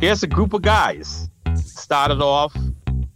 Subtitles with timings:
[0.00, 1.28] here's a group of guys.
[1.56, 2.56] Started off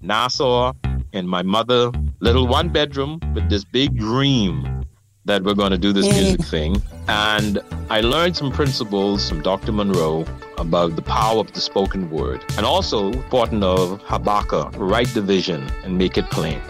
[0.01, 0.73] Nassau
[1.13, 4.85] and my mother, little one bedroom with this big dream
[5.25, 6.51] that we're going to do this music mm.
[6.51, 6.83] thing.
[7.07, 7.61] And
[7.91, 9.71] I learned some principles from Dr.
[9.71, 10.25] Munroe
[10.59, 15.69] about the power of the spoken word and also important of Habakkuk, write the vision
[15.85, 16.61] and make it plain.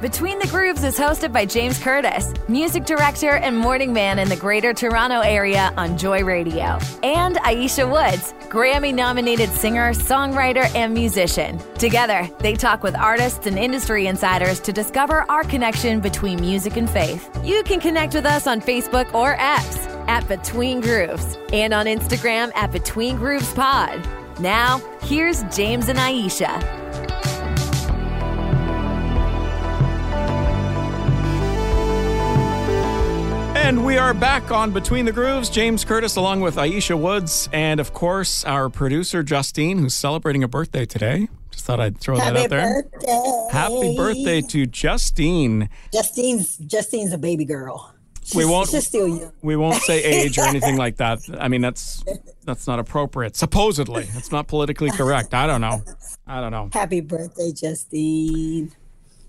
[0.00, 4.36] Between the Grooves is hosted by James Curtis, music director and morning man in the
[4.36, 11.58] Greater Toronto Area on Joy Radio, and Ayiesha Woods, Grammy nominated singer, songwriter, and musician.
[11.78, 16.90] Together, they talk with artists and industry insiders to discover our connection between music and
[16.90, 17.30] faith.
[17.42, 22.54] You can connect with us on Facebook or X at Between Grooves and on Instagram
[22.54, 24.06] at Between Grooves Pod.
[24.40, 26.85] Now, here's James and Ayiesha.
[33.66, 35.50] And we are back on Between the Grooves.
[35.50, 40.48] James Curtis, along with Ayiesha Woods, and of course, our producer, Justine, who's celebrating a
[40.48, 41.26] birthday today.
[41.50, 42.84] Just thought I'd throw Happy that out there.
[42.92, 43.48] Birthday.
[43.50, 45.68] Happy birthday to Justine.
[45.92, 47.92] Justine's Justine's a baby girl.
[48.22, 49.32] She's, We won't- She's still young.
[49.42, 51.18] We won't say age or anything like that.
[51.36, 52.04] I mean, that's
[52.44, 53.34] that's not appropriate.
[53.34, 55.34] Supposedly, it's not politically correct.
[55.34, 55.82] I don't know.
[56.24, 56.70] I don't know.
[56.72, 58.70] Happy birthday, Justine.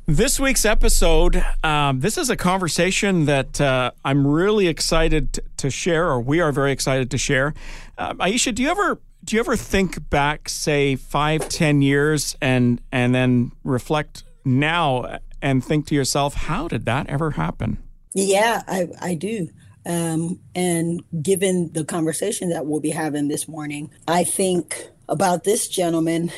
[0.09, 6.07] This week's episode, um, this is a conversation that uh, I'm really excited to share,
[6.09, 7.53] or we are very excited to share.
[7.97, 12.79] Uh, Ayiesha, do you ever do you ever think back, say five, ten years, and
[12.89, 17.83] and then reflect now and think to yourself, how did that ever happen?
[18.13, 19.49] Yeah, I I do.
[19.85, 25.67] Um, and given the conversation that we'll be having this morning, I think about this
[25.67, 26.31] gentleman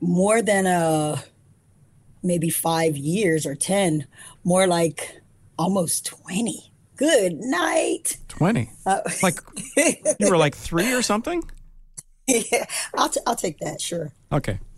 [0.00, 1.24] more than a
[2.22, 4.06] maybe five years or ten,
[4.44, 5.20] more like
[5.58, 6.72] almost twenty.
[6.96, 8.18] Good night.
[8.28, 9.38] Twenty, Uh, like
[9.76, 11.42] you were like three or something.
[12.28, 13.80] yeah, I'll t- I'll take that.
[13.80, 14.12] Sure.
[14.30, 14.58] Okay.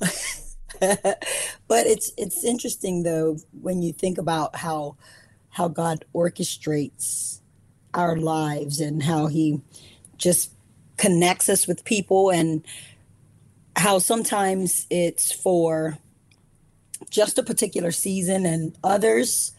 [0.81, 4.97] but it's it's interesting though when you think about how
[5.51, 7.41] how God orchestrates
[7.95, 9.61] our lives and how he
[10.17, 10.51] just
[10.97, 12.65] connects us with people and
[13.77, 15.99] how sometimes it's for
[17.11, 19.53] just a particular season and others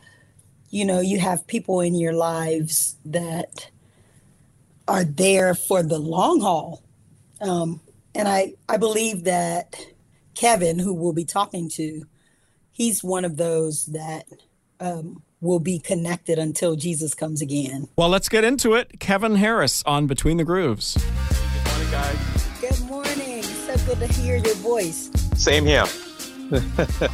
[0.70, 3.70] you know you have people in your lives that
[4.88, 6.82] are there for the long haul
[7.42, 7.80] um,
[8.16, 9.76] and i i believe that
[10.36, 12.04] kevin who we'll be talking to
[12.72, 14.26] he's one of those that
[14.80, 19.00] um, will be connected until jesus comes again Well, let's get into it.
[19.00, 20.96] Kevin Harris on Between the Grooves.
[20.96, 22.48] Good morning, guys.
[22.62, 25.86] good morning so good to hear your voice Same here.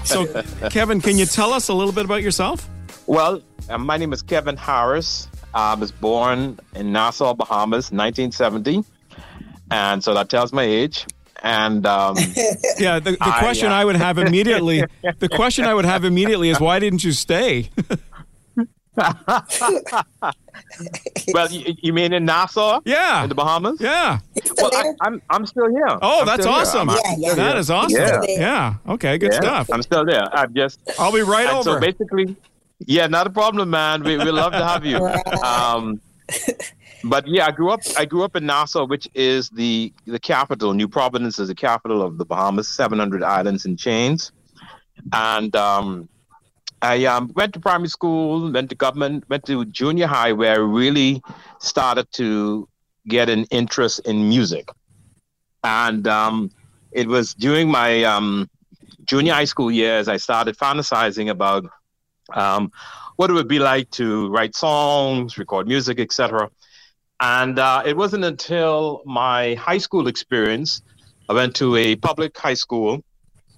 [0.03, 2.69] So, Kevin, can you tell us a little bit about yourself?
[3.07, 5.27] Well, uh, my name is Kevin Harris.
[5.53, 8.83] I was born in Nassau, Bahamas, 1970.
[9.71, 11.05] And so that tells my age.
[11.41, 12.15] And um,
[12.77, 14.83] Yeah, the, the I, question uh, I would have immediately,
[15.19, 17.69] the question I would have immediately is why didn't you stay?
[21.33, 22.81] well, you, you mean in Nassau?
[22.85, 23.23] Yeah.
[23.23, 23.79] In the Bahamas?
[23.79, 24.19] Yeah.
[24.57, 24.95] Well, I, there?
[25.01, 25.87] I'm, I'm still here.
[26.01, 26.89] Oh, I'm that's awesome.
[26.89, 27.35] I'm- Yeah, yeah.
[27.35, 27.99] That is awesome.
[27.99, 28.21] Yeah.
[28.27, 28.73] Yeah.
[28.87, 29.17] Okay.
[29.17, 29.69] Good yeah, stuff.
[29.71, 30.23] I'm still there.
[30.35, 30.79] I'm just.
[30.99, 31.63] I'll be right over.
[31.63, 32.35] So basically,
[32.85, 34.03] yeah, not a problem, man.
[34.03, 34.99] We we love to have you.
[35.43, 35.99] Um,
[37.05, 37.79] but yeah, I grew up.
[37.97, 40.73] I grew up in Nassau, which is the the capital.
[40.73, 44.31] New Providence is the capital of the Bahamas, 700 islands and chains.
[45.13, 46.09] And um,
[46.81, 50.57] I um, went to primary school, went to government, went to junior high, where I
[50.57, 51.21] really
[51.59, 52.67] started to
[53.07, 54.69] get an interest in music.
[55.63, 56.51] And um,
[56.91, 58.49] it was during my um,
[59.05, 61.65] junior high school years I started fantasizing about
[62.33, 62.71] um,
[63.17, 66.49] what it would be like to write songs, record music, etc.
[67.19, 70.81] And uh, it wasn't until my high school experience,
[71.27, 73.03] I went to a public high school,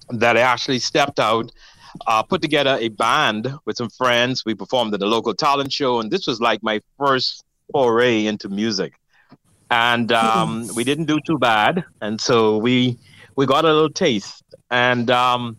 [0.09, 1.51] that I actually stepped out,
[2.07, 4.43] uh, put together a band with some friends.
[4.45, 8.49] We performed at a local talent show, and this was like my first foray into
[8.49, 8.93] music.
[9.69, 12.97] And um, we didn't do too bad, and so we
[13.35, 14.43] we got a little taste.
[14.69, 15.57] And um,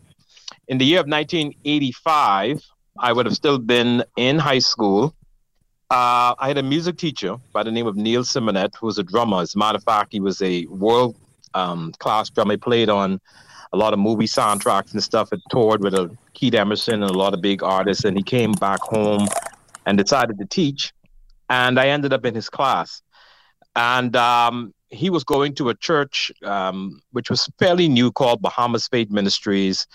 [0.67, 2.61] in the year of 1985,
[2.99, 5.15] I would have still been in high school.
[5.89, 9.03] Uh, I had a music teacher by the name of Neil Simonet, who was a
[9.03, 9.41] drummer.
[9.41, 11.15] As a matter of fact, he was a world
[11.53, 12.53] um, class drummer.
[12.53, 13.19] He played on
[13.73, 15.31] a lot of movie soundtracks and stuff.
[15.31, 18.05] Had toured with a Keith Emerson and a lot of big artists.
[18.05, 19.27] And he came back home
[19.85, 20.93] and decided to teach.
[21.49, 23.01] And I ended up in his class.
[23.75, 28.87] And um, he was going to a church um, which was fairly new called Bahamas
[28.87, 29.87] Faith Ministries.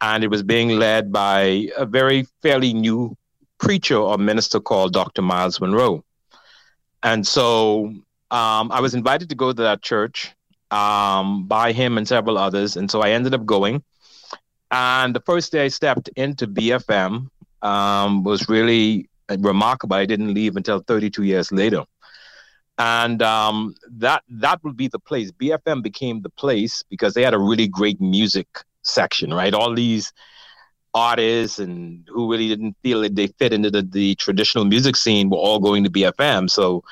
[0.00, 3.16] And it was being led by a very fairly new
[3.58, 5.22] preacher or minister called Dr.
[5.22, 6.04] Myles Munroe.
[7.02, 7.86] And so
[8.30, 10.34] um, I was invited to go to that church.
[10.70, 12.76] Um, by him and several others.
[12.76, 13.82] And so I ended up going.
[14.70, 17.30] And the first day I stepped into BFM
[17.62, 19.96] um, was really remarkable.
[19.96, 21.84] I didn't leave until 32 years later.
[22.78, 25.32] And um, that that would be the place.
[25.32, 28.46] BFM became the place because they had a really great music
[28.82, 29.52] section, right?
[29.52, 30.12] All these
[30.94, 35.28] artists and who really didn't feel that they fit into the, the traditional music scene
[35.28, 36.48] were all going to BFM.
[36.48, 36.84] So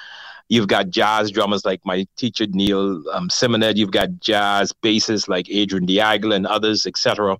[0.48, 3.76] you've got jazz drummers like my teacher Neil um, Simonet.
[3.76, 7.38] You've got jazz bassists like Adrian Diagla and others, etc.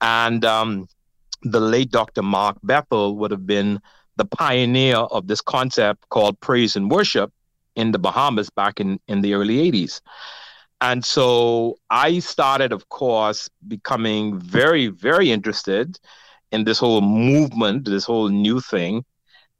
[0.00, 0.88] And um,
[1.42, 2.22] the late Dr.
[2.22, 3.80] Mark Bethel would have been
[4.16, 7.32] the pioneer of this concept called praise and worship
[7.76, 10.00] in the Bahamas back in, in the early 80s.
[10.80, 15.98] And so I started, of course, becoming very, very interested
[16.52, 19.04] in this whole movement, this whole new thing.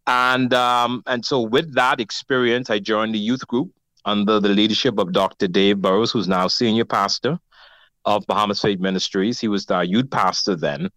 [0.07, 3.71] And um, and so with that experience, I joined the youth group
[4.05, 5.49] under the leadership of Dr.
[5.49, 7.39] Dave Burrows, who's now senior pastor
[8.05, 9.41] of Bahamas Faith Ministries.
[9.41, 10.91] He was the youth pastor then.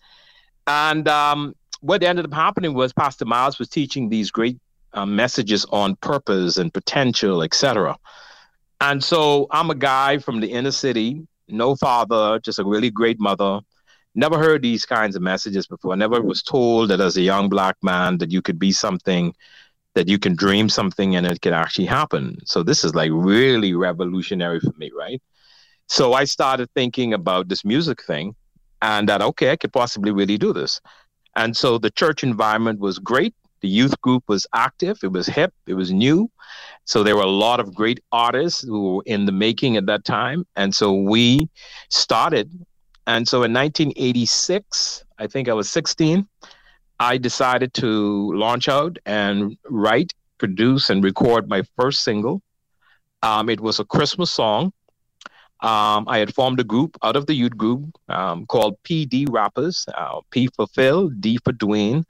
[0.68, 4.60] And um, what ended up happening was Pastor Myles was teaching these great
[4.94, 7.98] uh, messages on purpose and potential, etc.
[8.80, 13.20] And so I'm a guy from the inner city, no father, just a really great
[13.20, 13.60] mother.
[14.16, 15.96] Never heard these kinds of messages before.
[15.96, 16.28] Never mm-hmm.
[16.28, 19.34] was told that as a young black man that you could be something,
[19.96, 22.38] that you can dream something and it could actually happen.
[22.46, 25.22] So this is like really revolutionary for me, right?
[25.88, 28.36] So I started thinking about this music thing
[28.82, 30.80] and that okay, I could possibly really do this.
[31.36, 33.34] And so the church environment was great.
[33.62, 36.30] The youth group was active, it was hip, it was new.
[36.86, 40.06] So there were a lot of great artists who were in the making at that
[40.06, 40.46] time.
[40.56, 41.50] And so we
[41.90, 42.66] started.
[43.10, 46.28] And so in 1986, I think I was 16,
[47.00, 52.44] I decided to launch out and write, produce, and record my first single.
[53.24, 54.74] Um, it was a Christmas song.
[55.62, 59.88] Um, I had formed a group out of the youth group um, called PD Rappers,
[59.98, 62.04] uh, P for Phil, D for Dwayne,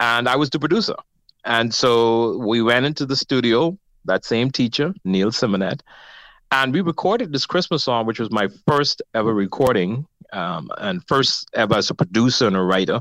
[0.00, 0.96] and I was the producer.
[1.44, 3.76] And so we went into the studio,
[4.06, 5.82] that same teacher, Neil Simonet,
[6.52, 11.48] and we recorded this Christmas song, which was my first ever recording um, and first
[11.54, 13.00] ever as a producer and a writer.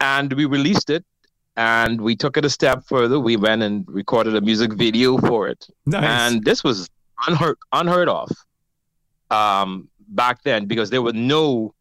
[0.00, 1.04] And we released it
[1.56, 3.18] and we took it a step further.
[3.18, 5.66] We went and recorded a music video for it.
[5.86, 6.04] Nice.
[6.04, 6.88] And this was
[7.26, 8.30] unheard, unheard of
[9.30, 11.74] um, back then because there were no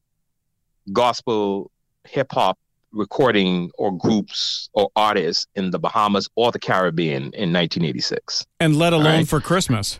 [0.93, 1.71] gospel
[2.05, 2.57] hip hop
[2.91, 8.45] recording or groups or artists in the Bahamas or the Caribbean in 1986.
[8.59, 9.27] And let alone right?
[9.27, 9.99] for Christmas.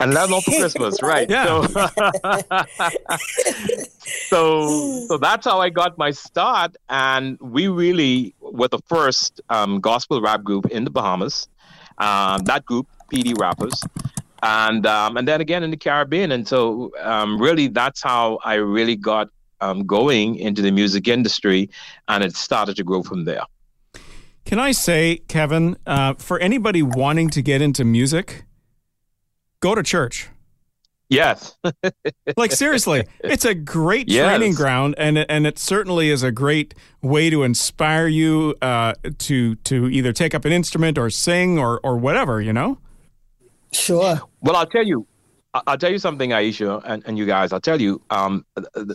[0.00, 1.28] And let alone for Christmas, right?
[1.28, 1.66] Yeah.
[1.66, 1.66] So,
[4.28, 6.76] so, so that's how I got my start.
[6.88, 11.48] And we really were the first um, gospel rap group in the Bahamas.
[11.98, 13.82] Um, that group, PD Rappers,
[14.42, 16.32] and um, and then again in the Caribbean.
[16.32, 19.28] And so um, really, that's how I really got
[19.60, 21.70] um, going into the music industry,
[22.08, 23.42] and it started to grow from there.
[24.44, 28.44] Can I say, Kevin, uh, for anybody wanting to get into music,
[29.62, 30.28] go to church.
[31.08, 31.56] Yes.
[32.36, 34.26] like seriously, it's a great yes.
[34.26, 39.54] training ground, and and it certainly is a great way to inspire you uh, to
[39.56, 42.40] to either take up an instrument or sing or or whatever.
[42.40, 42.78] You know.
[43.72, 44.20] Sure.
[44.40, 45.06] Well, I'll tell you.
[45.54, 47.52] I'll tell you something, Ayiesha, and, and you guys.
[47.52, 48.00] I'll tell you.
[48.08, 48.46] Um,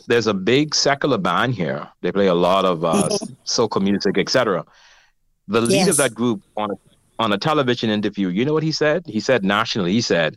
[0.07, 1.87] there's a big secular band here.
[2.01, 3.09] They play a lot of uh,
[3.45, 4.65] soca music, etc.
[5.47, 5.89] The lead yes.
[5.89, 6.75] of that group on a,
[7.19, 9.03] on a television interview, you know what he said?
[9.05, 10.35] He said nationally, he said,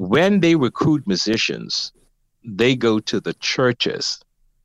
[0.00, 1.92] when they recruit musicians,
[2.42, 4.18] they go to the churches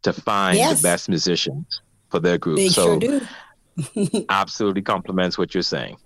[0.04, 0.77] to find yes.
[0.77, 2.56] the best musicians for their group.
[2.56, 3.20] They so, sure
[4.00, 4.25] do.
[4.30, 5.98] absolutely complements what you're saying.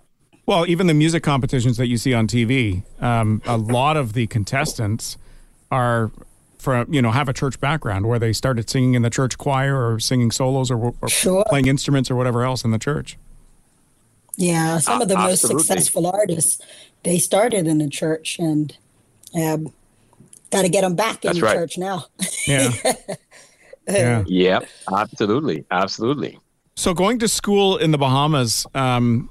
[0.46, 4.26] Well, even the music competitions that you see on TV, um, a lot of the
[4.26, 5.16] contestants
[5.70, 6.10] are
[6.58, 9.76] from you know have a church background where they started singing in the church choir
[9.76, 11.44] or singing solos or, or sure.
[11.48, 13.16] playing instruments or whatever else in the church.
[14.36, 16.60] Yeah, some uh, of the most successful artists
[17.04, 18.76] they started in the church and
[19.34, 19.72] um,
[20.50, 21.54] got to get them back in That's the right.
[21.54, 22.06] church now.
[22.46, 22.72] Yeah.
[23.88, 24.24] yeah.
[24.26, 24.68] Yep.
[24.92, 25.64] Absolutely.
[25.70, 26.38] Absolutely.
[26.76, 29.30] So going to school in the Bahamas, um,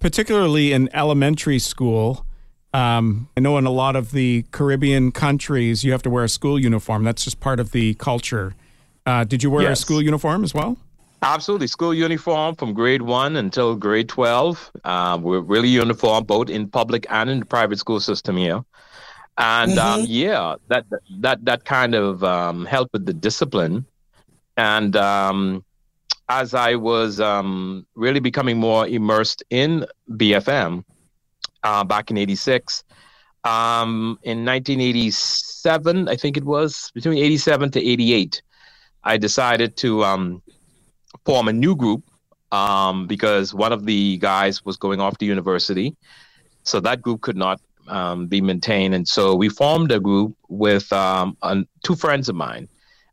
[0.00, 2.26] particularly in elementary school.
[2.74, 6.28] Um, I know in a lot of the Caribbean countries, you have to wear a
[6.28, 7.04] school uniform.
[7.04, 8.54] That's just part of the culture.
[9.06, 9.78] Uh, did you wear yes.
[9.78, 10.76] a school uniform as well?
[11.22, 11.66] Absolutely.
[11.66, 14.70] School uniform from grade one until grade 12.
[14.84, 18.62] Uh, we're really uniform both in public and in the private school system here.
[19.38, 20.00] And um, mm-hmm.
[20.00, 20.84] um, yeah, that,
[21.20, 23.86] that, that kind of um, helped with the discipline.
[24.56, 25.64] And um,
[26.28, 30.84] as I was um, really becoming more immersed in BFM
[31.62, 32.82] uh, back in '86,
[33.44, 38.42] um, in 1987, I think it was between 87 to 88,
[39.04, 40.42] I decided to um,
[41.24, 42.02] form a new group
[42.50, 45.96] um, because one of the guys was going off to university.
[46.64, 48.94] So that group could not um, be maintained.
[48.94, 51.36] And so we formed a group with um,
[51.82, 52.68] two friends of mine,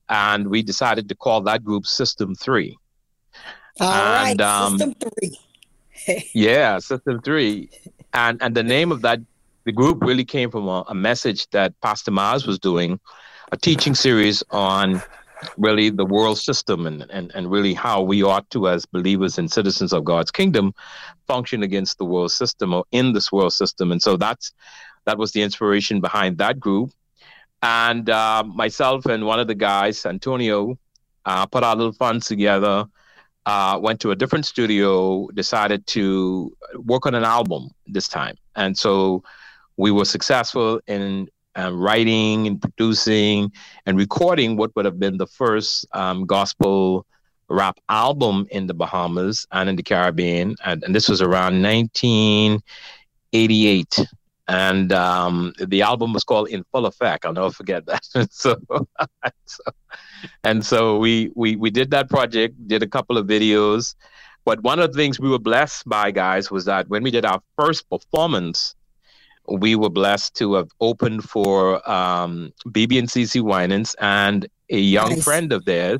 [0.09, 2.77] and we decided to call that group System 3.
[3.79, 6.29] All and, right, um, System 3.
[6.33, 7.69] yeah, System 3.
[8.13, 9.19] And, and the name of that
[9.65, 12.99] the group really came from a, a message that Pastor Myles was doing,
[13.51, 15.01] a teaching series on
[15.57, 19.51] really the world system and, and, and really how we ought to, as believers and
[19.51, 20.73] citizens of God's kingdom,
[21.27, 23.91] function against the world system or in this world system.
[23.91, 24.53] And so that's
[25.05, 26.91] that was the inspiration behind that group.
[27.61, 30.77] And uh, myself and one of the guys, Antonio,
[31.25, 32.85] uh, put our little funds together,
[33.45, 38.35] uh, went to a different studio, decided to work on an album this time.
[38.55, 39.23] And so
[39.77, 41.27] we were successful in
[41.57, 43.49] uh, writing and producing
[43.85, 47.05] and recording what would have been the first um, gospel
[47.49, 50.55] rap album in the Bahamas and in the Caribbean.
[50.65, 54.07] And, and this was around 1988.
[54.47, 57.25] And um, the album was called In Full Effect.
[57.25, 58.05] I'll never forget that.
[58.31, 58.55] so,
[59.45, 59.63] so,
[60.43, 63.95] and so we, we, we did that project, did a couple of videos.
[64.43, 67.25] But one of the things we were blessed by, guys, was that when we did
[67.25, 68.75] our first performance,
[69.47, 75.11] we were blessed to have opened for um, BeBe and CC Winans and a young
[75.11, 75.23] nice.
[75.23, 75.99] friend of theirs.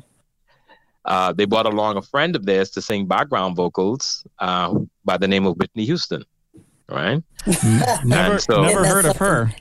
[1.04, 5.28] Uh, they brought along a friend of theirs to sing background vocals uh, by the
[5.28, 6.24] name of Whitney Houston.
[6.88, 7.22] Right?
[8.04, 9.52] never, so, never heard of her.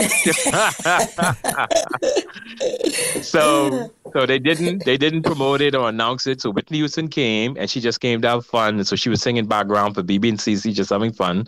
[3.22, 6.40] so, so they didn't they didn't promote it or announce it.
[6.40, 8.76] So Whitney Houston came, and she just came to have fun.
[8.76, 11.46] And so she was singing background for BeBe and CC, just having fun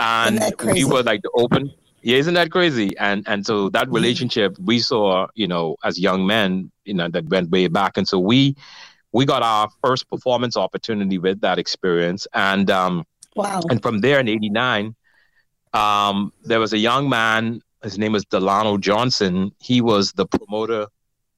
[0.00, 0.40] and
[0.72, 1.70] we were like the open
[2.02, 2.96] yeah isn't that crazy?
[2.98, 3.94] And and so that mm-hmm.
[3.94, 7.96] relationship we saw you know as young men you know that went way back.
[7.96, 8.56] And so we
[9.12, 12.26] we got our first performance opportunity with that experience.
[12.34, 13.04] And um
[13.36, 13.60] wow.
[13.70, 14.94] and from there in 89
[15.72, 19.52] um there was a young man his name was delano johnson.
[19.60, 20.86] He was the promoter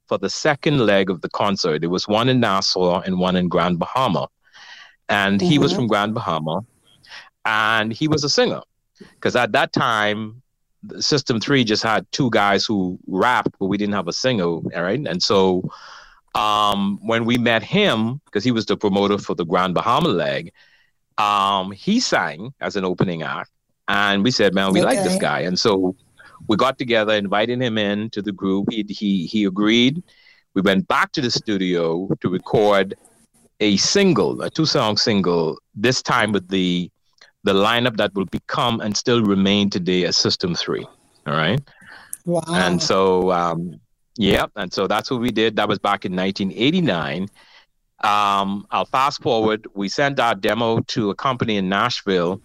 [0.06, 1.80] for the second leg of the concert.
[1.80, 4.28] There was one in nassau and one in grand bahama.
[5.08, 5.50] And mm-hmm.
[5.50, 5.80] he was mm-hmm.
[5.80, 6.64] from grand bahama
[7.44, 8.62] and he was a singer.
[8.98, 10.42] Because at that time
[10.98, 14.64] system 3 just had two guys who rapped but we didn't have a singer all
[14.74, 15.62] right and so
[16.34, 20.52] um, when we met him because he was the promoter for the grand bahama leg
[21.18, 23.52] um, he sang as an opening act
[23.88, 24.96] and we said man we okay.
[24.96, 25.40] like this guy.
[25.40, 25.94] And so
[26.48, 28.70] we got together invited him in to the group.
[28.70, 30.02] He, he, he agreed.
[30.54, 32.94] We went back to the studio to record
[33.60, 36.90] a single a two song single this time with the
[37.44, 40.84] the lineup that will become and still remain today as System 3.
[41.26, 41.60] All right.
[42.24, 42.42] Wow.
[42.48, 43.80] And so, um,
[44.16, 45.56] yeah, and so that's what we did.
[45.56, 47.28] That was back in 1989.
[48.04, 49.66] Um, I'll fast forward.
[49.74, 52.40] We sent our demo to a company in Nashville.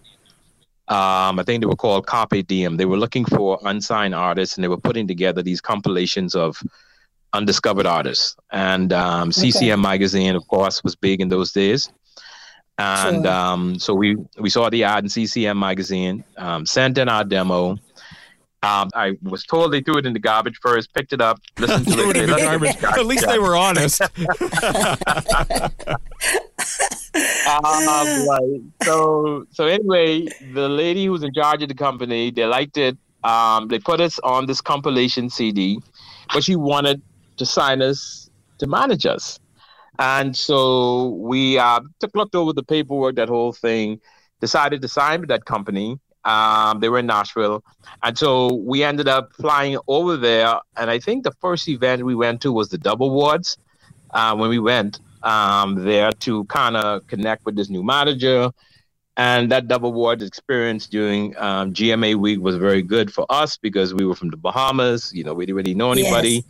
[0.88, 2.76] Um, I think they were called Carpe Diem.
[2.76, 6.62] They were looking for unsigned artists and they were putting together these compilations of
[7.34, 8.36] undiscovered artists.
[8.50, 9.50] And um, okay.
[9.50, 11.90] CCM Magazine, of course, was big in those days.
[12.78, 13.32] And sure.
[13.32, 17.78] um, so we we saw the ad in CCM magazine, um, sent in our demo.
[18.60, 21.86] Um, I was told they threw it in the garbage first, picked it up, listened
[21.86, 22.16] to it.
[22.16, 22.76] it the garbage.
[22.82, 24.00] At least they were honest.
[27.60, 32.76] um, like, so so anyway, the lady who's in charge of the company, they liked
[32.76, 32.96] it.
[33.24, 35.80] Um, they put us on this compilation CD,
[36.32, 37.02] but she wanted
[37.38, 39.38] to sign us to manage us.
[39.98, 44.00] And so we uh, took looked over the paperwork, that whole thing,
[44.40, 45.98] decided to sign with that company.
[46.24, 47.64] Um, they were in Nashville,
[48.02, 50.60] and so we ended up flying over there.
[50.76, 53.56] And I think the first event we went to was the Dove Awards.
[54.10, 58.50] Uh, when we went um, there to kind of connect with this new manager,
[59.16, 63.94] and that Dove Awards experience during um, GMA week was very good for us because
[63.94, 65.12] we were from the Bahamas.
[65.14, 66.30] You know, we didn't really know anybody.
[66.30, 66.44] Yes.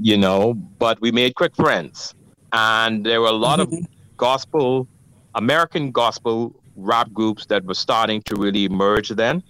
[0.00, 2.14] You know, but we made quick friends
[2.54, 3.84] and there were a lot of mm-hmm.
[4.16, 4.86] gospel,
[5.34, 9.42] American gospel rap groups that were starting to really emerge then.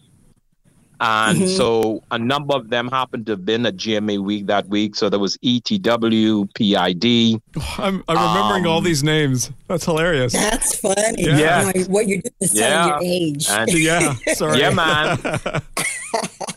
[1.00, 1.48] And mm-hmm.
[1.48, 4.94] so a number of them happened to have been at GMA Week that week.
[4.94, 7.42] So there was ETW, PID.
[7.78, 9.50] I'm, I'm remembering um, all these names.
[9.68, 10.32] That's hilarious.
[10.32, 11.24] That's funny.
[11.24, 11.72] Yeah.
[11.88, 12.86] what you're doing is telling yeah.
[12.86, 13.46] your age.
[13.50, 14.14] And, yeah.
[14.34, 14.60] Sorry.
[14.60, 15.18] Yeah, man.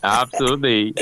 [0.02, 0.94] Absolutely.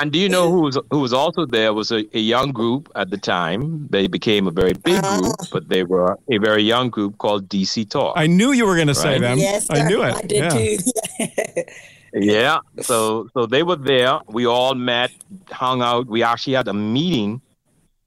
[0.00, 2.90] And do you know who was who was also there was a, a, young group
[2.94, 3.86] at the time.
[3.90, 5.20] They became a very big uh-huh.
[5.20, 8.14] group, but they were a very young group called DC Talk.
[8.16, 9.38] I knew you were going to say them.
[9.38, 10.14] Yes, I knew it.
[10.14, 11.58] I did yeah.
[11.58, 11.62] too.
[12.14, 12.58] yeah.
[12.80, 14.18] So so they were there.
[14.28, 15.10] We all met,
[15.50, 16.06] hung out.
[16.06, 17.40] We actually had a meeting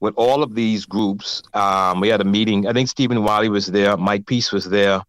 [0.00, 1.42] with all of these groups.
[1.54, 2.66] Um, we had a meeting.
[2.66, 3.96] I think Stephen Wiley was there.
[3.96, 5.02] Mike Peace was there.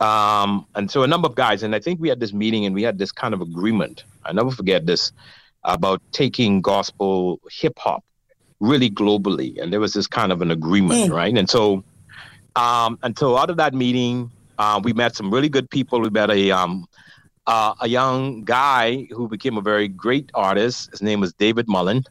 [0.00, 1.62] Um, and so a number of guys.
[1.62, 4.04] And I think we had this meeting and we had this kind of agreement.
[4.24, 5.12] I never forget this
[5.64, 8.04] about taking gospel hip hop
[8.60, 9.60] really globally.
[9.60, 11.14] And there was this kind of an agreement, mm.
[11.14, 11.36] right?
[11.36, 11.84] And so,
[12.56, 16.00] um, and so out of that meeting, uh, we met some really good people.
[16.00, 16.86] We met a um,
[17.46, 20.90] uh, a young guy who became a very great artist.
[20.92, 22.04] His name was David Mullen,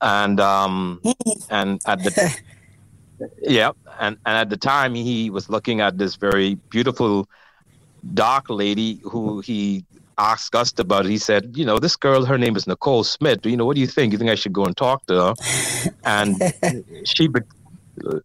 [0.00, 1.00] and um,
[1.50, 2.40] and at the
[3.42, 7.28] yeah, and and at the time he was looking at this very beautiful
[8.12, 9.84] dark lady who he
[10.18, 11.06] asked us about.
[11.06, 13.44] it, He said, you know, this girl, her name is Nicole Smith.
[13.44, 14.12] You know, what do you think?
[14.12, 15.34] You think I should go and talk to her?
[16.04, 16.40] And
[17.04, 17.40] she be-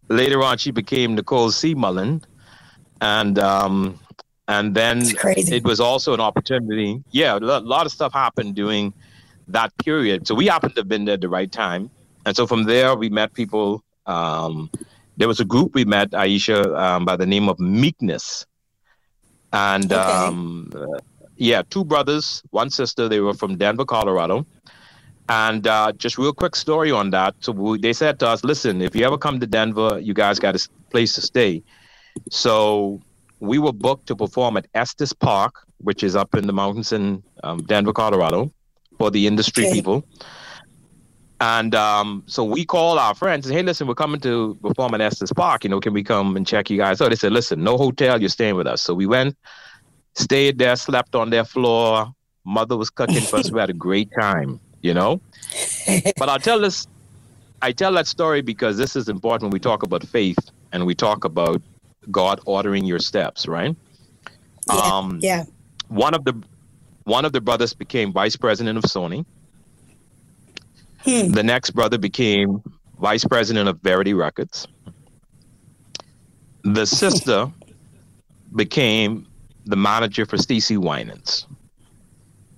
[0.08, 1.74] later on she became Nicole C.
[1.74, 2.22] Mullen,
[3.00, 3.98] and um,
[4.48, 7.02] and then it was also an opportunity.
[7.10, 8.92] Yeah, a lot of stuff happened during
[9.48, 10.26] that period.
[10.26, 11.90] So we happened to have been there at the right time.
[12.26, 13.82] And so from there, we met people.
[14.06, 14.70] Um,
[15.16, 18.46] there was a group we met, Ayiesha, um, by the name of Meekness.
[19.52, 20.02] And okay.
[20.02, 20.72] um,
[21.40, 23.08] yeah, two brothers, one sister.
[23.08, 24.46] They were from Denver, Colorado.
[25.30, 27.34] And uh, just real quick story on that.
[27.40, 30.38] So we, they said to us, listen, if you ever come to Denver, you guys
[30.38, 31.62] got a place to stay.
[32.30, 33.00] So
[33.38, 37.22] we were booked to perform at Estes Park, which is up in the mountains in
[37.42, 38.52] um, Denver, Colorado,
[38.98, 39.72] for the industry okay.
[39.72, 40.04] people.
[41.40, 45.00] And um, so we called our friends and hey, listen, we're coming to perform at
[45.00, 45.64] Estes Park.
[45.64, 46.98] You know, can we come and check you guys?
[46.98, 48.82] So they said, listen, no hotel, you're staying with us.
[48.82, 49.38] So we went,
[50.14, 52.12] stayed there, slept on their floor.
[52.44, 53.50] Mother was cooking for us.
[53.50, 55.20] We had a great time, you know.
[56.16, 56.86] but I'll tell this,
[57.62, 60.38] I tell that story because this is important when we talk about faith
[60.72, 61.60] and we talk about
[62.10, 63.76] God ordering your steps, right?
[64.68, 64.74] Yeah.
[64.74, 65.44] Um, yeah.
[65.88, 66.40] One of the
[67.04, 69.24] one of the brothers became vice president of Sony.
[71.00, 71.28] Hmm.
[71.32, 72.62] The next brother became
[73.00, 74.68] vice president of Verity Records.
[76.62, 77.50] The sister
[78.54, 79.26] became
[79.70, 81.46] the manager for Stacey Winans.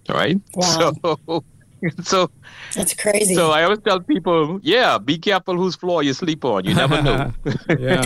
[0.08, 0.40] All right.
[0.54, 0.94] Wow.
[1.02, 1.44] So
[2.02, 2.30] so
[2.74, 3.34] that's crazy.
[3.34, 6.64] So I always tell people, yeah, be careful whose floor you sleep on.
[6.64, 7.32] You never know.
[7.78, 8.02] yeah.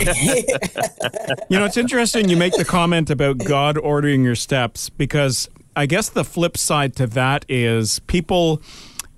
[1.49, 5.85] you know, it's interesting you make the comment about God ordering your steps because I
[5.85, 8.61] guess the flip side to that is people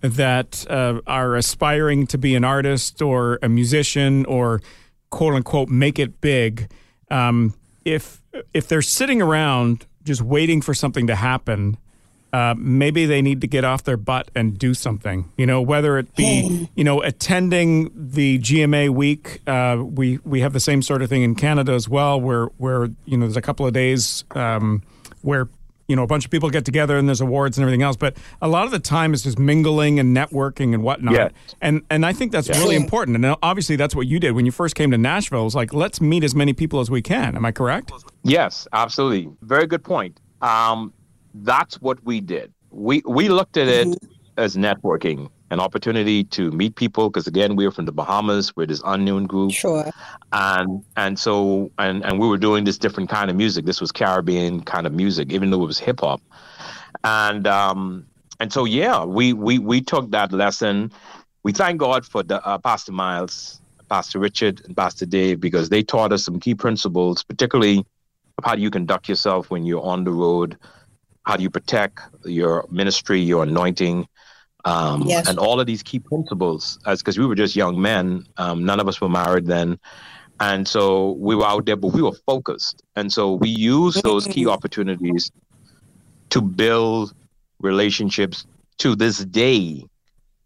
[0.02, 4.62] that uh, are aspiring to be an artist or a musician or
[5.10, 6.70] quote unquote make it big.
[7.12, 7.54] Um,
[7.86, 8.19] if
[8.54, 11.78] if they're sitting around just waiting for something to happen
[12.32, 15.32] uh, maybe they need to get off their butt and do something.
[15.38, 19.42] You know, whether it be you know attending the GMA week.
[19.48, 22.90] Uh, we we have the same sort of thing in Canada as well, where where
[23.06, 24.84] you know there's a couple of days um,
[25.22, 25.50] where
[25.90, 27.98] you know a bunch of people get together and there's awards and everything else.
[27.98, 31.16] But a lot of the time is just mingling and networking and whatnot.
[31.16, 31.32] Yes.
[31.62, 32.60] And and I think that's yes.
[32.60, 33.24] really important.
[33.24, 35.42] And obviously that's what you did when you first came to Nashville.
[35.42, 37.36] It was like let's meet as many people as we can.
[37.36, 37.92] Am I correct?
[38.24, 39.32] Yes, absolutely.
[39.42, 40.20] Very good point.
[40.42, 40.94] Um,
[41.34, 42.54] that's what we did.
[42.70, 44.08] We we looked at it mm-hmm.
[44.38, 48.66] as networking, an opportunity to meet people because again we were from the Bahamas, we're
[48.66, 49.52] this unknown group.
[49.52, 49.90] Sure.
[50.32, 53.66] And and so and and we were doing this different kind of music.
[53.66, 56.22] This was Caribbean kind of music, even though it was hip hop.
[57.04, 58.06] And um
[58.40, 60.92] and so yeah, we we we took that lesson.
[61.44, 65.84] We thank God for the uh, Pastor Myles, Pastor Richard, and Pastor Dave because they
[65.84, 67.86] taught us some key principles, particularly
[68.38, 70.58] of how you conduct yourself when you're on the road
[71.30, 74.08] how do you protect your ministry, your anointing,
[74.66, 75.28] um, yes.
[75.28, 76.80] and all of these key principles.
[76.86, 79.80] As because we were just young men, um, none of us were married then,
[80.40, 84.26] and so we were out there, but we were focused, and so we used those
[84.26, 84.52] key mm-hmm.
[84.52, 85.32] opportunities
[86.30, 87.14] to build
[87.60, 88.46] relationships.
[88.80, 89.84] To this day,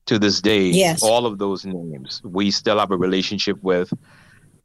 [0.08, 1.04] to this day, yes.
[1.04, 3.94] all of those names we still have a relationship with.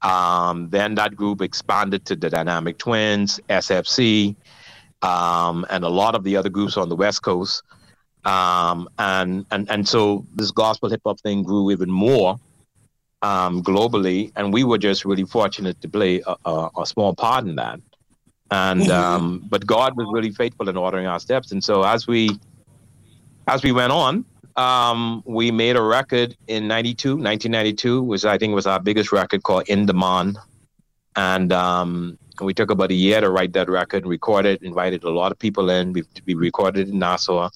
[0.03, 4.37] Um, then that group expanded to the Dynamic Twins, SFC,
[5.03, 7.63] um, and a lot of the other groups on the West Coast.
[8.29, 12.39] Um, and, and, and so this gospel hip hop thing grew even more
[13.23, 14.33] um, globally.
[14.37, 17.81] And we were just really fortunate to play a, a, a small part in that.
[18.51, 21.53] And um, but God was really faithful in ordering our steps.
[21.53, 22.31] And so as we
[23.47, 28.55] as we went on, um, we made a record in 92, 1992, which I think
[28.55, 30.37] was our biggest record called In Demand.
[31.17, 35.11] And um, we took about a year to write that record, record it, invited a
[35.11, 35.95] lot of people in.
[35.95, 37.49] We, we recorded in Nassau,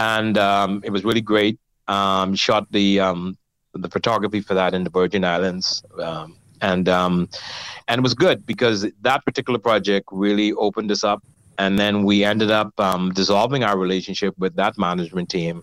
[0.00, 1.60] and um, it was really great.
[1.86, 3.36] Um, shot the um,
[3.74, 7.28] the photography for that in the Virgin Islands, um, and um,
[7.86, 11.22] and it was good because that particular project really opened us up
[11.58, 15.62] and then we ended up um, dissolving our relationship with that management team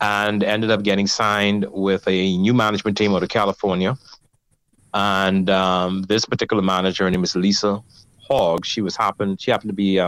[0.00, 3.94] and ended up getting signed with a new management team out of California.
[4.94, 5.46] And
[6.08, 7.82] this particular manager, her name is Lisa
[8.28, 8.64] Hogg.
[8.64, 9.40] She was happened.
[9.40, 9.98] She happened to be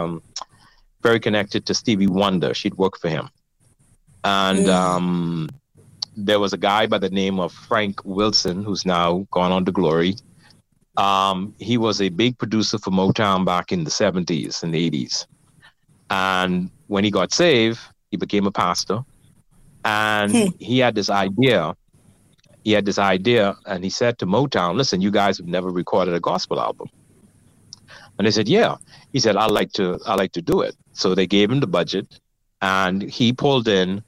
[1.04, 2.54] very connected to Stevie Wonder.
[2.54, 3.28] She'd worked for him,
[4.24, 5.48] and um,
[6.16, 9.72] there was a guy by the name of Frank Wilson who's now gone on to
[9.72, 10.16] glory.
[10.96, 15.26] Um, he was a big producer for Motown back in the 70s and 80s.
[16.10, 19.00] And when he got saved, he became a pastor.
[19.84, 20.46] And hmm.
[20.58, 21.76] he had this idea.
[22.62, 26.14] He had this idea, and he said to Motown, Listen, you guys have never recorded
[26.14, 26.88] a gospel album.
[28.18, 28.76] And they said, Yeah.
[29.12, 30.74] He said, I like to I like to do it.
[30.92, 32.20] So they gave him the budget
[32.62, 34.02] and he pulled in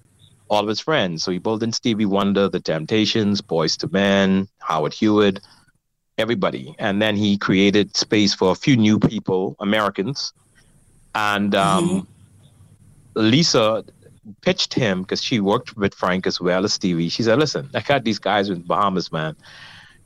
[0.48, 1.22] all of his friends.
[1.22, 5.40] So he pulled in Stevie Wonder, The Temptations, Boyz II Men, Howard Hewitt,
[6.18, 6.74] everybody.
[6.78, 10.32] And then he created space for a few new people, Americans.
[11.14, 13.20] And um, mm-hmm.
[13.20, 13.84] Lisa
[14.40, 17.08] pitched him because she worked with Frank as well as Stevie.
[17.08, 19.36] She said, Listen, I got these guys in Bahamas, man.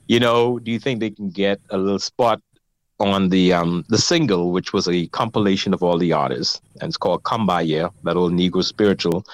[0.07, 2.41] You know, do you think they can get a little spot
[2.99, 6.97] on the um, the single, which was a compilation of all the artists, and it's
[6.97, 9.25] called Kumbaya, that old Negro spiritual.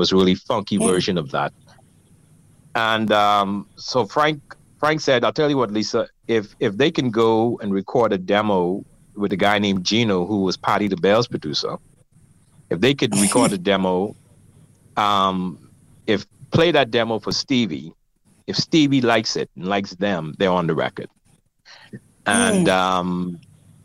[0.00, 0.86] Was a really funky mm.
[0.86, 1.52] version of that.
[2.74, 7.10] And um, so Frank Frank said, "I'll tell you what, Lisa, if if they can
[7.10, 8.82] go and record a demo
[9.14, 11.76] with a guy named Gino, who was Patti Bell's producer,
[12.70, 14.16] if they could record a demo,
[14.96, 15.70] um,
[16.06, 17.92] if play that demo for Stevie,
[18.46, 21.10] if Stevie likes it and likes them, they're on the record."
[22.24, 23.38] And um,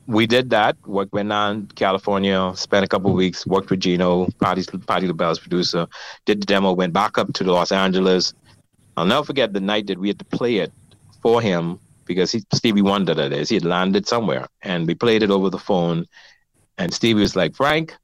[0.07, 0.77] we did that.
[0.85, 5.39] Work went on California, spent a couple of weeks, worked with Gino, Patti, Patti LaBelle's
[5.39, 5.87] producer,
[6.25, 8.33] did the demo, went back up to Los Angeles.
[8.97, 10.71] I'll never forget the night that we had to play it
[11.21, 13.49] for him because he, Stevie Wonder, that is.
[13.49, 16.05] He had landed somewhere and we played it over the phone.
[16.77, 17.95] And Stevie was like, Frank,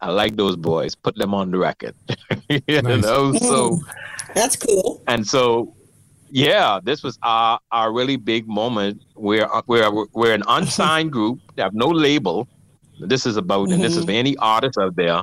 [0.00, 0.94] I like those boys.
[0.94, 1.94] Put them on the record.
[2.48, 3.02] you nice.
[3.02, 3.78] know, so
[4.34, 5.02] that's cool.
[5.06, 5.74] And so
[6.30, 11.62] yeah, this was our, our really big moment where we're, we're an unsigned group, they
[11.62, 12.48] have no label.
[13.00, 13.74] This is about, mm-hmm.
[13.74, 14.18] and this is for mm-hmm.
[14.18, 15.22] any artist out there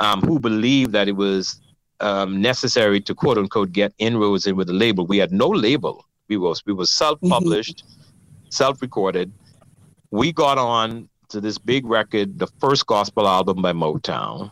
[0.00, 1.60] um, who believe that it was
[2.00, 5.06] um, necessary to quote unquote get inroads in with a label.
[5.06, 6.04] We had no label.
[6.28, 8.50] We was we were self published, mm-hmm.
[8.50, 9.32] self recorded.
[10.10, 14.50] We got on to this big record, the first gospel album by Motown.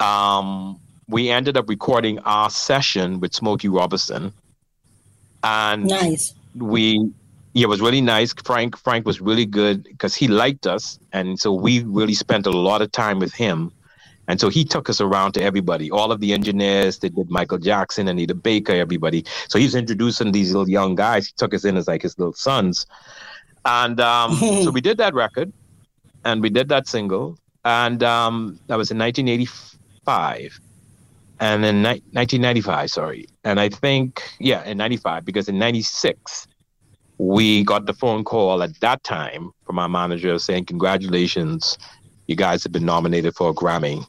[0.00, 4.32] Um, we ended up recording our session with Smokey Robinson.
[5.42, 6.34] And nice.
[6.54, 7.12] we
[7.52, 8.32] yeah, it was really nice.
[8.32, 12.50] Frank Frank was really good because he liked us, and so we really spent a
[12.50, 13.70] lot of time with him.
[14.26, 16.98] And so he took us around to everybody, all of the engineers.
[16.98, 19.24] They did Michael Jackson, and Anita Baker, everybody.
[19.48, 21.26] So he was introducing these little young guys.
[21.26, 22.86] He took us in as like his little sons,
[23.64, 25.52] and um, so we did that record,
[26.24, 30.58] and we did that single, and um, that was in 1985
[31.40, 33.26] and in ni- 1995, sorry.
[33.44, 36.46] And I think, yeah, in 95, because in 96,
[37.18, 41.78] we got the phone call at that time from our manager saying, Congratulations,
[42.26, 44.06] you guys have been nominated for a Grammy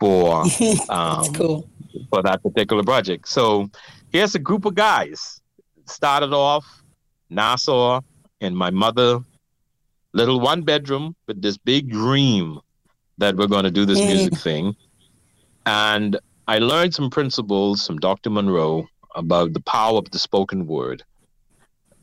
[0.00, 0.44] for,
[0.88, 1.68] um, cool.
[2.10, 3.28] for that particular project.
[3.28, 3.70] So
[4.12, 5.40] here's a group of guys.
[5.86, 6.66] Started off
[7.30, 8.02] Nassau
[8.40, 9.20] and my mother,
[10.12, 12.60] little one bedroom with this big dream
[13.18, 14.76] that we're going to do this music thing.
[15.66, 16.18] And
[16.48, 18.30] I learned some principles from Dr.
[18.30, 21.04] Munroe about the power of the spoken word.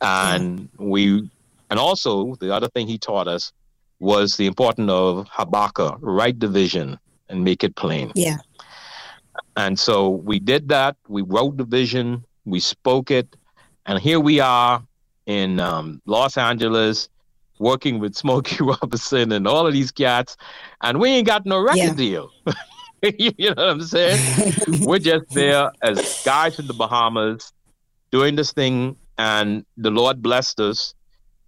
[0.02, 1.28] And we,
[1.72, 3.52] and also the other thing he taught us
[4.00, 8.12] was the importance of Habakkuk, write the vision and make it plain.
[8.14, 8.38] Yeah.
[9.58, 10.96] And so we did that.
[11.08, 13.36] We wrote the vision, we spoke it,
[13.88, 14.84] and here we are
[15.26, 17.10] in um, Los Angeles
[17.58, 20.38] working with Smokey Robinson and all of these cats,
[20.82, 21.94] and we ain't got no record yeah.
[21.94, 22.32] deal.
[23.18, 24.54] you know what I'm saying?
[24.82, 27.54] We're just there as guys in the Bahamas
[28.12, 30.94] doing this thing, and the Lord blessed us,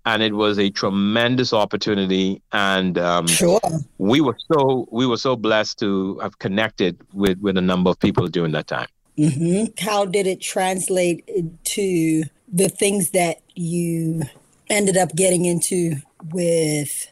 [0.05, 2.41] and it was a tremendous opportunity.
[2.51, 3.59] And um, sure.
[3.97, 7.99] we were so we were so blessed to have connected with with a number of
[7.99, 8.87] people during that time.
[9.17, 9.83] Mm-hmm.
[9.83, 11.27] How did it translate
[11.63, 14.23] to the things that you
[14.69, 15.95] ended up getting into
[16.31, 17.11] with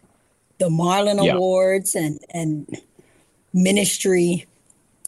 [0.60, 1.34] the Marlin yeah.
[1.34, 2.68] Awards and and
[3.56, 4.46] ministry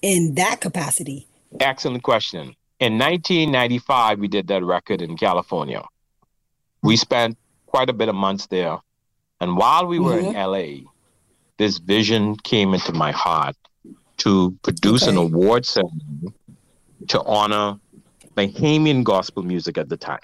[0.02, 1.28] in that capacity?
[1.60, 2.56] Excellent question.
[2.80, 5.84] In 1995, we did that record in California.
[6.82, 8.78] We spent quite a bit of months there.
[9.42, 10.36] And while we were mm-hmm.
[10.36, 10.90] in LA,
[11.58, 13.56] this vision came into my heart
[14.18, 15.12] to produce okay.
[15.12, 16.34] an award ceremony
[17.10, 17.80] to honor
[18.36, 20.20] Bahamian gospel music at the time.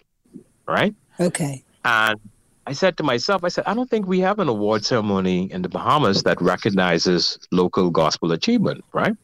[0.67, 0.95] Right?
[1.19, 1.63] Okay.
[1.83, 2.19] And
[2.65, 5.61] I said to myself, I said, I don't think we have an award ceremony in
[5.61, 9.15] the Bahamas that recognizes local gospel achievement, right?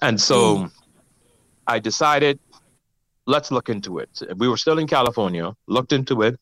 [0.00, 0.72] And so mm.
[1.66, 2.38] I decided,
[3.26, 4.10] let's look into it.
[4.36, 6.38] We were still in California, looked into it,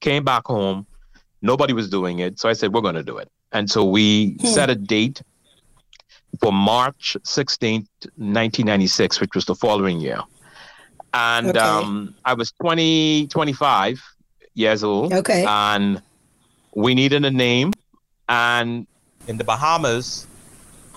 [0.00, 0.86] came back home.
[1.42, 2.38] Nobody was doing it.
[2.38, 3.28] So I said, we're going to do it.
[3.52, 4.46] And so we hmm.
[4.46, 5.22] set a date
[6.40, 10.20] for March 16th, 1996, which was the following year.
[11.14, 11.58] And okay.
[11.58, 14.00] um, I was 20, 25
[14.58, 15.12] years old.
[15.12, 15.44] Okay.
[15.46, 16.02] And
[16.74, 17.72] we needed a name.
[18.28, 18.86] And
[19.26, 20.26] in the Bahamas,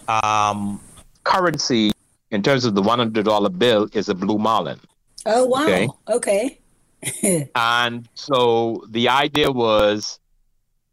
[0.08, 0.82] um,
[1.24, 1.92] currency
[2.32, 4.80] in terms of the $100 bill is a blue marlin.
[5.26, 5.64] Oh, wow.
[5.64, 5.88] Okay.
[6.10, 7.50] okay.
[7.56, 10.20] and so the idea was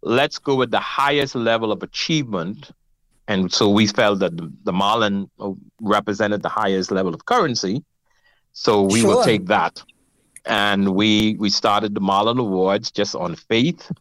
[0.03, 2.71] let's go with the highest level of achievement.
[3.27, 5.31] And so we felt that the, the marlin
[5.81, 7.85] represented the highest level of currency.
[8.53, 9.17] So we sure.
[9.17, 9.83] would take that
[10.49, 13.93] and we we started the Marlin Awards just on faith.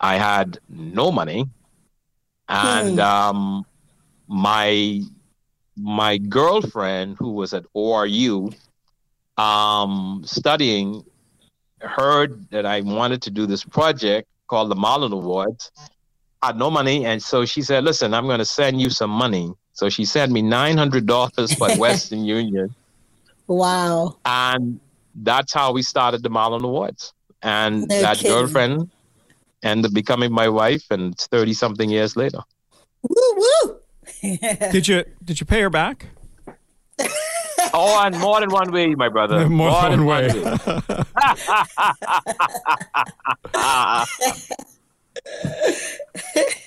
[0.00, 1.46] I had no money,
[2.48, 3.00] and hmm.
[3.00, 3.66] um,
[4.26, 5.02] my
[5.76, 8.54] my girlfriend who was at ORU
[9.36, 11.04] um, studying
[11.80, 15.70] heard that I wanted to do this project called the Marlin Awards.
[16.42, 19.10] I had no money, and so she said, "Listen, I'm going to send you some
[19.10, 22.74] money." So she sent me nine hundred dollars by Western Union.
[23.46, 24.16] Wow!
[24.24, 24.80] And
[25.22, 27.12] that's how we started the Marlin Awards.
[27.42, 28.32] And no that kidding.
[28.32, 28.90] girlfriend
[29.62, 32.40] ended up becoming my wife, and it's thirty something years later.
[33.02, 33.78] Woo woo!
[34.72, 36.06] did you did you pay her back?
[37.72, 39.48] oh, and more than one way, my brother.
[39.48, 40.28] More, more than one way.
[40.28, 40.52] way.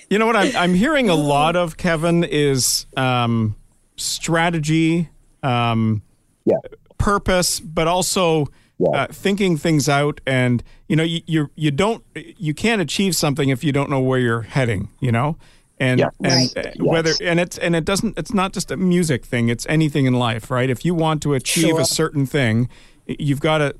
[0.08, 3.56] you know what I'm I'm hearing a lot of Kevin is um,
[3.96, 5.10] strategy.
[5.42, 6.02] Um,
[6.44, 6.56] yeah
[7.02, 8.46] purpose, but also
[8.78, 8.88] yeah.
[8.90, 10.20] uh, thinking things out.
[10.26, 14.00] And you know, you, you you don't you can't achieve something if you don't know
[14.00, 14.88] where you're heading.
[15.00, 15.36] You know,
[15.78, 16.10] and yeah.
[16.22, 16.80] and right.
[16.80, 17.20] whether yes.
[17.20, 19.48] and it's and it doesn't it's not just a music thing.
[19.48, 20.70] It's anything in life, right?
[20.70, 21.80] If you want to achieve sure.
[21.80, 22.68] a certain thing,
[23.06, 23.74] you've got to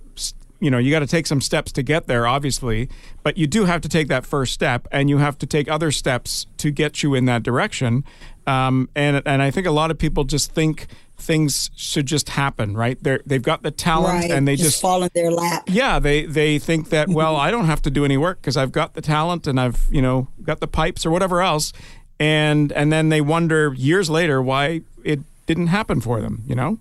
[0.61, 2.89] you know you got to take some steps to get there obviously
[3.25, 5.91] but you do have to take that first step and you have to take other
[5.91, 8.05] steps to get you in that direction
[8.47, 12.77] um, and and i think a lot of people just think things should just happen,
[12.77, 13.03] right?
[13.03, 14.31] They they've got the talent right.
[14.31, 15.65] and they just, just, fall in their lap.
[15.69, 18.73] Yeah, they they think that well, I don't have to do any work because I've
[18.73, 21.73] got the talent and I've you know got the pipes or whatever else,
[22.19, 26.43] and and then they wonder years later why it didn't happen for them.
[26.47, 26.79] You know?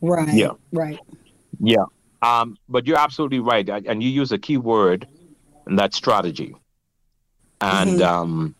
[0.00, 0.34] Right.
[0.34, 0.52] Yeah.
[0.72, 0.98] Right.
[1.60, 1.84] Yeah.
[2.22, 5.06] Um, but you're absolutely right, and you use a key word,
[5.66, 6.54] and that's strategy.
[7.60, 8.02] And mm-hmm.
[8.02, 8.54] um,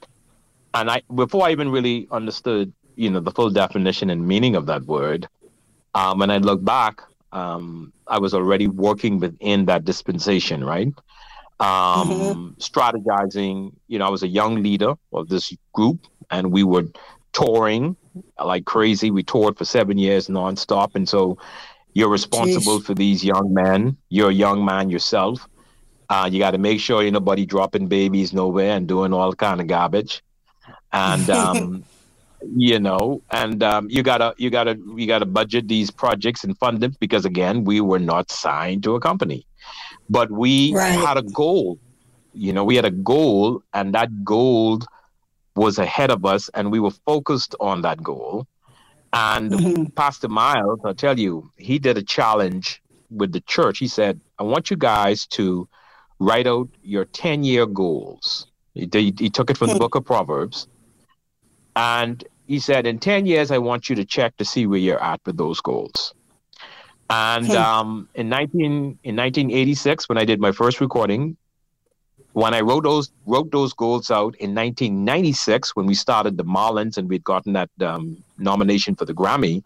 [0.74, 4.66] and I before I even really understood you know the full definition and meaning of
[4.66, 5.28] that word.
[5.94, 7.00] Um, when I look back,
[7.33, 10.88] um, I was already working within that dispensation, right?
[11.61, 12.48] Um, mm-hmm.
[12.59, 13.72] Strategizing.
[13.88, 16.85] You know, I was a young leader of this group, and we were
[17.33, 17.96] touring
[18.42, 19.11] like crazy.
[19.11, 21.38] We toured for seven years nonstop, and so
[21.94, 22.85] you're responsible Jeez.
[22.85, 23.96] for these young men.
[24.09, 25.48] You're a young man yourself.
[26.09, 29.61] Uh, you got to make sure you're nobody dropping babies nowhere and doing all kind
[29.61, 30.22] of garbage.
[30.92, 31.85] And um,
[32.57, 36.80] you know and um, you gotta you gotta you gotta budget these projects and fund
[36.80, 39.46] them because again we were not signed to a company
[40.09, 40.90] but we right.
[40.90, 41.78] had a goal
[42.33, 44.80] you know we had a goal and that goal
[45.57, 48.46] was ahead of us and we were focused on that goal
[49.12, 49.85] and mm-hmm.
[49.96, 54.42] pastor myles i'll tell you he did a challenge with the church he said i
[54.42, 55.68] want you guys to
[56.18, 59.78] write out your 10 year goals he, he, took it from the hmm.
[59.78, 60.66] book of proverbs
[61.76, 65.02] and he said, in 10 years, I want you to check to see where you're
[65.02, 66.14] at with those goals.
[67.11, 67.52] And hmm.
[67.52, 71.37] um, in 19 in 1986, when I did my first recording,
[72.33, 76.96] when I wrote those wrote those goals out in 1996, when we started the Marlins
[76.96, 79.62] and we'd gotten that um, nomination for the Grammy,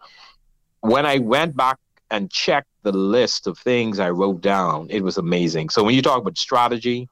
[0.81, 1.77] when I went back
[2.11, 5.69] and checked the list of things I wrote down, it was amazing.
[5.69, 7.07] So when you talk about strategy,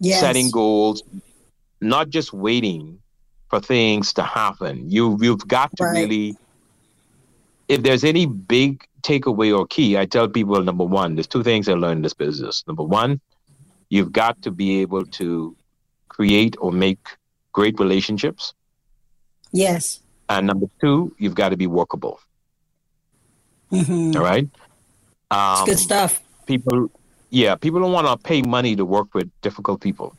[0.00, 0.20] yes.
[0.20, 1.02] setting goals,
[1.80, 2.98] not just waiting
[3.54, 4.90] for things to happen.
[4.90, 6.00] You you've got to right.
[6.00, 6.36] really
[7.68, 11.68] if there's any big takeaway or key, I tell people number one, there's two things
[11.68, 12.64] I learned in this business.
[12.66, 13.20] Number one,
[13.90, 15.56] you've got to be able to
[16.08, 16.98] create or make
[17.52, 18.54] great relationships.
[19.52, 20.00] Yes.
[20.28, 22.18] And number two, you've got to be workable.
[23.70, 24.16] Mm-hmm.
[24.16, 24.48] All right.
[25.30, 26.20] Um, good stuff.
[26.46, 26.90] People,
[27.30, 30.14] yeah, people don't want to pay money to work with difficult people.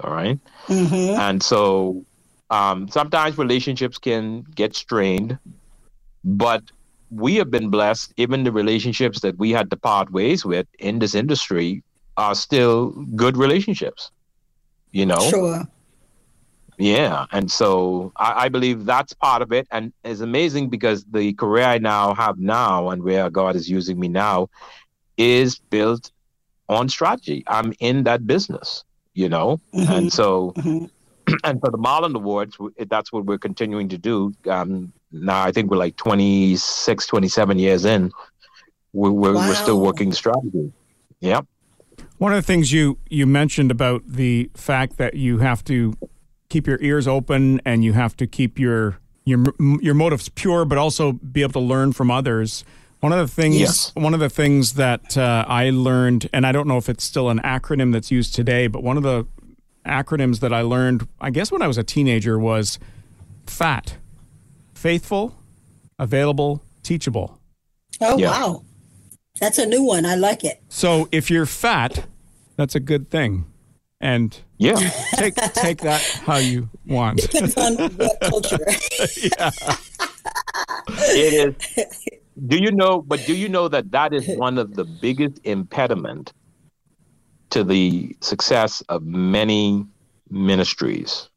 [0.00, 0.38] All right?
[0.66, 1.20] mm-hmm.
[1.20, 2.04] And so
[2.50, 5.38] um, sometimes relationships can get strained,
[6.24, 6.62] but
[7.10, 10.98] we have been blessed, even the relationships that we had to part ways with in
[10.98, 11.82] this industry,
[12.16, 14.10] are still good relationships.
[14.92, 15.68] You know, Sure.
[16.78, 21.32] yeah, and so I, I believe that's part of it, and it's amazing because the
[21.34, 24.48] career I now have now, and where God is using me now,
[25.16, 26.10] is built
[26.68, 27.44] on strategy.
[27.46, 30.90] I'm in that business, you know, and so Mhm.
[31.44, 32.56] and for the Marlin Awards,
[32.88, 34.32] that's what we're continuing to do.
[34.48, 38.12] Um, now I think we're like 26, 27 years in.
[38.92, 39.86] We're, we're, we're still Wow.
[39.86, 40.72] working strategy.
[41.20, 41.46] Yep.
[42.18, 45.94] One of the things you you mentioned about the fact that you have to
[46.48, 49.44] keep your ears open and you have to keep your your
[49.80, 52.64] your motives pure, but also be able to learn from others.
[53.00, 53.92] One of the things, Yes.
[53.94, 57.28] one of the things that uh, I learned, and I don't know if it's still
[57.28, 59.26] an acronym that's used today, but one of the
[59.86, 62.78] acronyms that I learned, I guess when I was a teenager, was
[63.46, 63.96] FAT:
[64.74, 65.36] faithful,
[65.98, 67.40] available, teachable.
[68.00, 68.30] Oh Yeah.
[68.30, 68.62] wow,
[69.40, 70.04] that's a new one.
[70.04, 70.62] I like it.
[70.68, 72.06] So if you're fat,
[72.56, 73.46] that's a good thing,
[74.00, 74.74] and Yeah.
[75.14, 77.20] take take that how you want.
[77.20, 78.58] Depends on what culture.
[79.22, 79.50] Yeah.
[80.88, 81.94] It is.
[82.46, 83.00] Do you know?
[83.00, 86.32] But do you know that that is one of the biggest impediment
[87.50, 89.86] to the success of many
[90.30, 91.28] ministries,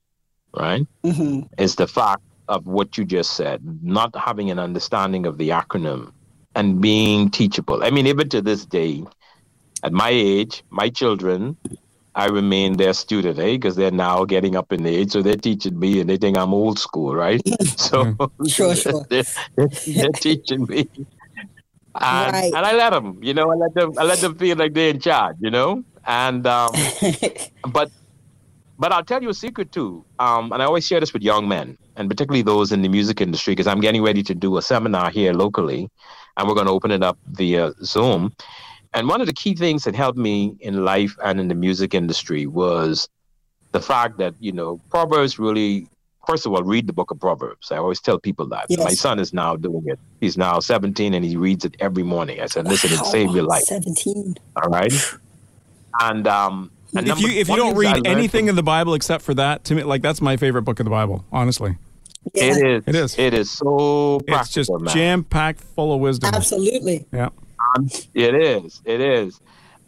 [0.57, 0.85] right?
[1.03, 5.49] hmm Is the fact of what you just said, not having an understanding of the
[5.49, 6.11] acronym
[6.55, 7.83] and being teachable.
[7.83, 9.03] I mean, even to this day,
[9.83, 11.57] at my age, my children,
[12.15, 13.53] I remain their student, eh?
[13.53, 16.53] Because they're now getting up in age, so they're teaching me, and they think I'm
[16.53, 17.41] old school, right?
[17.77, 18.15] so
[18.47, 19.05] Sure, sure.
[19.09, 19.23] they're,
[19.85, 20.89] they're teaching me,
[22.01, 22.53] and, Right.
[22.53, 24.89] and I let them, you know, I let them, I let them feel like they're
[24.89, 26.71] in charge, you know, and um,
[27.71, 27.89] but
[28.77, 30.03] but I'll tell you a secret too.
[30.19, 33.21] Um, and I always share this with young men, and particularly those in the music
[33.21, 35.89] industry, because I'm getting ready to do a seminar here locally,
[36.35, 38.33] and we're going to open it up via Zoom.
[38.93, 41.93] And one of the key things that helped me in life and in the music
[41.93, 43.07] industry was
[43.71, 45.87] the fact that you know Proverbs really.
[46.27, 47.71] First of all, read the book of Proverbs.
[47.71, 48.67] I always tell people that.
[48.69, 48.83] Yes.
[48.83, 49.97] My son is now doing it.
[50.21, 52.39] He's now 17 and he reads it every morning.
[52.39, 53.63] I said, listen, it saved your life.
[53.63, 54.35] Seventeen.
[54.61, 54.93] All right.
[55.99, 59.23] And um, and if you if you don't read anything from- in the Bible except
[59.23, 61.25] for that, to me, like that's my favorite book of the Bible.
[61.31, 61.77] Honestly,
[62.33, 62.83] Yeah, It is.
[62.87, 63.19] It is.
[63.19, 66.33] It is so it's just jam packed full of wisdom.
[66.33, 67.05] absolutely.
[67.13, 67.29] Yeah.
[68.13, 68.81] It is.
[68.85, 69.39] It is.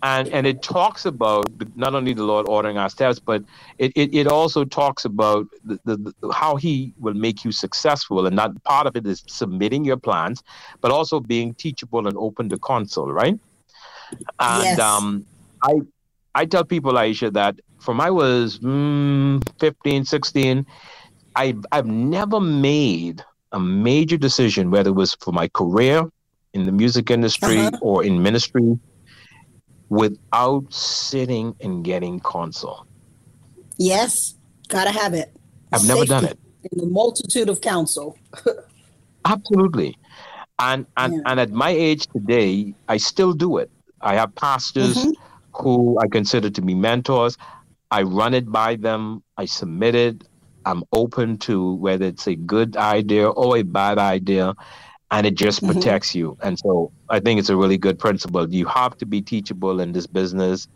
[0.04, 3.44] And and it talks about not only the Lord ordering our steps, but
[3.78, 8.26] it, it, it also talks about the, the, the how He will make you successful.
[8.26, 10.42] And not part of it is submitting your plans,
[10.82, 13.38] but also being teachable and open to counsel, right?
[14.40, 14.80] And Yes.
[14.80, 15.26] um,
[15.64, 15.82] I
[16.34, 20.66] I tell people, Ayiesha, that from I was mm, 15, 16,
[21.36, 23.22] I, I've never made
[23.52, 26.04] a major decision, whether it was for my career
[26.54, 27.78] in the music industry Uh-huh.
[27.82, 28.80] or in ministry,
[29.90, 32.86] without sitting and getting counsel.
[33.78, 34.36] Yes,
[34.70, 35.36] gotta have it.
[35.74, 36.40] I've never done it.
[36.72, 38.18] In the multitude of counsel.
[39.26, 39.96] Absolutely.
[40.60, 41.22] And and, Yeah.
[41.26, 43.70] and at my age today, I still do it.
[44.02, 45.14] I have pastors Mhm.
[45.62, 47.38] Who I consider to be mentors.
[47.92, 49.24] I run it by them.
[49.38, 50.24] I submit it.
[50.66, 54.54] I'm open to whether it's a good idea or a bad idea,
[55.10, 55.74] and it just Mhm.
[55.74, 56.38] protects you.
[56.44, 58.48] And so I think it's a really good principle.
[58.54, 60.68] You have to be teachable in this business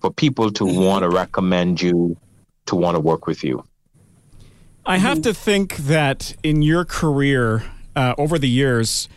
[0.00, 0.86] for people to Mhm.
[0.86, 2.16] want to recommend you,
[2.66, 3.64] to want to work with you.
[4.86, 7.64] I have to think that in your career
[7.96, 9.08] uh, over the years,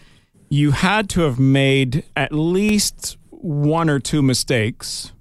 [0.49, 5.11] you had to have made at least one or two mistakes,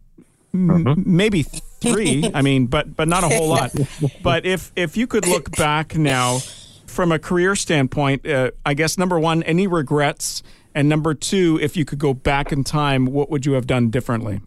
[0.55, 2.31] M- maybe three.
[2.35, 3.73] I mean, but but not a whole lot.
[4.23, 6.39] But if if you could look back now
[6.87, 10.43] from a career standpoint, uh, I guess number one, any regrets,
[10.75, 13.91] and number two, if you could go back in time, what would you have done
[13.91, 14.41] differently?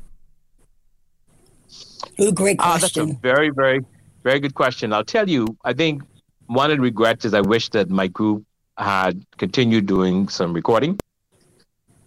[2.22, 3.20] Ooh, great Ah, that's a question.
[3.22, 3.86] very, very,
[4.24, 4.92] very good question.
[4.94, 6.02] I'll tell you, I think
[6.48, 8.44] one of the regrets is I wish that my group
[8.78, 11.00] had continued doing some recording.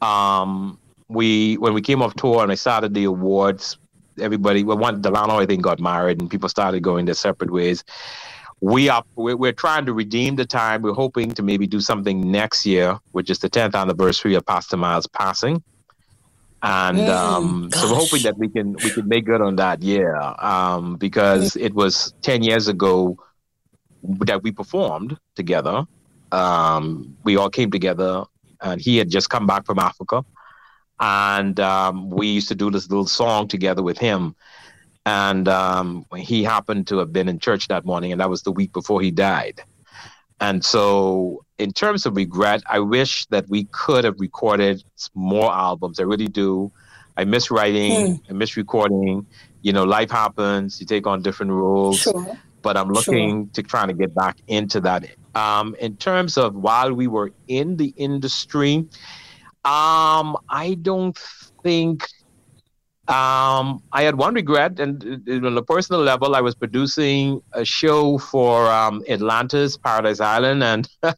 [0.03, 0.79] Um,
[1.13, 3.79] we when we came off tour and I started the awards,
[4.21, 7.85] everybody well one Delano I think got married and people started going their separate ways.
[8.61, 10.83] We are we're, we're trying to redeem the time.
[10.83, 14.77] We're hoping to maybe do something next year, which is the 10th anniversary of Pastor
[14.77, 15.63] Myles passing.
[16.63, 19.83] And Mm, um, so we're hoping that we can we can make good on that,
[19.83, 20.35] yeah.
[20.39, 23.17] Um, because it was 10 years ago
[24.27, 25.85] that we performed together.
[26.33, 28.25] Um, we all came together,
[28.63, 30.25] and he had just come back from Africa,
[31.01, 34.35] and um, we used to do this little song together with him.
[35.05, 38.53] And um, he happened to have been in church that morning, and that was the
[38.53, 39.61] week before he died.
[40.41, 44.83] And so, in terms of regret, I wish that we could have recorded
[45.15, 46.01] more albums.
[46.01, 46.73] I really do.
[47.17, 49.27] I miss writing, I miss recording.
[49.63, 50.81] You know, life happens.
[50.81, 52.01] You take on different roles.
[52.01, 52.39] Sure.
[52.63, 55.05] But I'm looking to trying to get back into that.
[55.35, 58.87] Um, in terms of while we were in the industry,
[59.65, 61.19] um, I don't
[61.63, 62.03] think
[63.09, 67.65] um, I had one regret, and uh, on a personal level, I was producing a
[67.65, 70.89] show for um, Atlantis, Paradise Island, and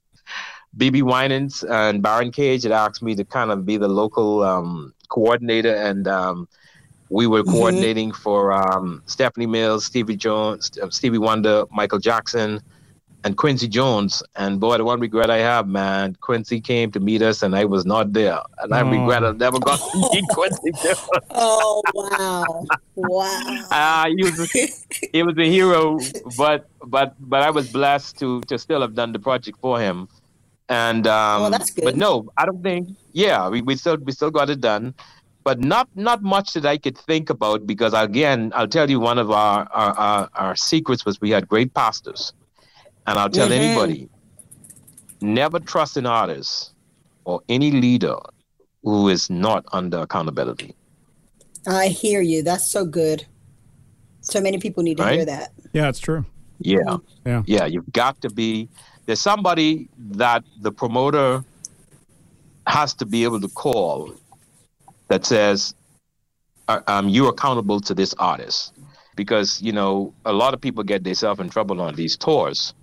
[0.76, 4.94] BeBe Winans and Baron Cage had asked me to kind of be the local um,
[5.08, 6.48] coordinator, and um,
[7.10, 7.52] we were mm-hmm.
[7.52, 12.60] coordinating for um, Stephanie Mills, Stevie Jones, Stevie Wonder, Michael Jackson,
[13.24, 14.22] and Quincy Jones.
[14.36, 17.64] And boy, the one regret I have, man, Quincy came to meet us and I
[17.64, 18.38] was not there.
[18.58, 21.08] And I regret I never got to meet Quincy Jones.
[21.30, 22.66] oh, wow.
[22.94, 23.66] Wow.
[23.70, 25.98] Uh, he, was a, he was a hero,
[26.36, 30.08] but but but I was blessed to to still have done the project for him.
[30.68, 31.84] And um, well, that's good.
[31.84, 32.90] but no, I don't think.
[33.12, 34.94] Yeah, we, we still we still got it done,
[35.44, 39.18] but not not much that I could think about because again, I'll tell you one
[39.18, 42.32] of our our, our, our secrets was we had great pastors
[43.06, 43.62] and I'll tell mm-hmm.
[43.62, 44.08] anybody
[45.20, 46.72] never trust an artist
[47.24, 48.16] or any leader
[48.82, 50.74] who is not under accountability.
[51.66, 52.42] I hear you.
[52.42, 53.26] That's so good.
[54.20, 55.14] So many people need to right?
[55.14, 55.52] hear that.
[55.72, 56.24] Yeah, it's true.
[56.58, 56.78] Yeah.
[56.86, 57.28] Mm-hmm.
[57.28, 57.42] Yeah.
[57.46, 57.64] Yeah.
[57.64, 58.68] You've got to be,
[59.06, 61.44] there's somebody that the promoter
[62.66, 64.14] has to be able to call
[65.08, 65.74] that says,
[66.68, 68.72] uh, um, you're accountable to this artist.
[69.16, 72.74] Because, you know, a lot of people get themselves in trouble on these tours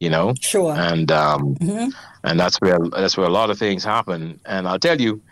[0.00, 0.34] you know.
[0.40, 0.74] Sure.
[0.74, 1.90] And um, mm-hmm.
[2.24, 4.40] and that's where that's where a lot of things happen.
[4.46, 5.22] And I'll tell you,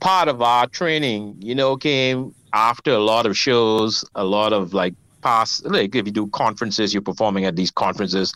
[0.00, 4.74] part of our training, you know, came after a lot of shows, a lot of
[4.74, 8.34] like past like if you do conferences, you're performing at these conferences.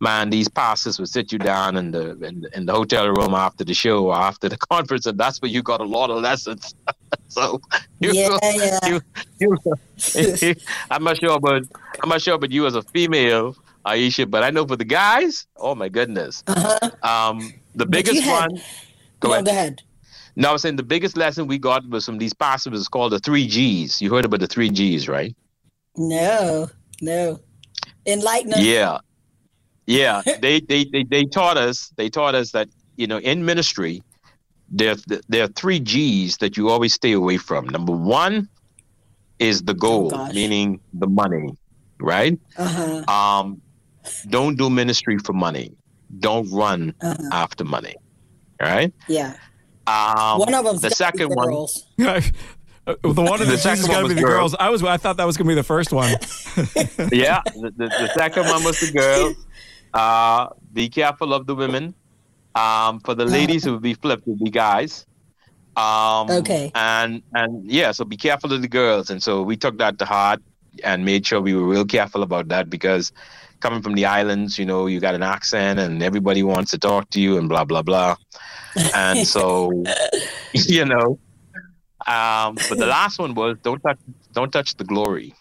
[0.00, 3.32] Man, these pastors would sit you down in the in, the, in the hotel room
[3.32, 6.20] after the show or after the conference, and that's where you got a lot of
[6.20, 6.74] lessons.
[7.28, 7.60] so
[8.00, 8.78] you, yeah, yeah.
[8.88, 9.00] You,
[9.38, 10.54] you,
[10.90, 11.64] I'm not sure, but
[12.02, 13.56] I'm not sure, but you as a female,
[13.86, 16.42] Ayiesha, but I know for the guys, oh my goodness.
[16.46, 16.90] Uh-huh.
[17.02, 18.60] Um, the biggest had, one.
[19.20, 19.44] Go, no, ahead.
[19.44, 19.82] go ahead.
[20.36, 23.12] No, I was saying the biggest lesson we got was from these pastors is called
[23.12, 24.02] the three G's.
[24.02, 25.34] You heard about the three G's, right?
[25.96, 26.68] No,
[27.00, 27.40] no.
[28.06, 28.60] Enlighten us.
[28.60, 28.98] Yeah.
[29.86, 30.22] Yeah.
[30.40, 34.02] they, they they they taught us, they taught us that, you know, in ministry,
[34.70, 34.96] there,
[35.28, 37.66] there are three G's that you always stay away from.
[37.66, 38.48] Number one
[39.38, 41.56] is the goal, oh, meaning the money,
[42.00, 42.38] right?
[42.56, 43.04] Uh-huh.
[43.12, 43.60] Um,
[44.28, 45.72] don't do ministry for money.
[46.18, 47.22] Don't run uh-huh.
[47.32, 47.94] after money.
[48.60, 48.92] All right.
[49.08, 49.36] Yeah.
[49.86, 50.78] Um, one of them.
[50.78, 51.66] The second one.
[52.06, 52.20] Uh,
[53.02, 54.52] the one of the, the second one was the girls.
[54.52, 54.56] girls.
[54.58, 54.82] I was.
[54.82, 56.10] I thought that was going to be the first one.
[57.12, 59.36] yeah, the, the, the, second one was the girls.
[59.92, 61.94] Uh, be careful of the women.
[62.54, 64.26] Um, for the ladies, it would be flipped.
[64.26, 65.06] It would be guys.
[65.76, 66.70] Um, okay.
[66.74, 69.10] And and yeah, so be careful of the girls.
[69.10, 70.40] And so we took that to heart
[70.82, 73.12] and made sure we were real careful about that because
[73.64, 77.08] coming from the islands, you know, you got an accent and everybody wants to talk
[77.08, 78.14] to you and blah blah blah.
[78.94, 79.72] And so,
[80.52, 81.18] you know,
[82.06, 83.98] um, but the last one was don't touch
[84.34, 85.34] don't touch the glory.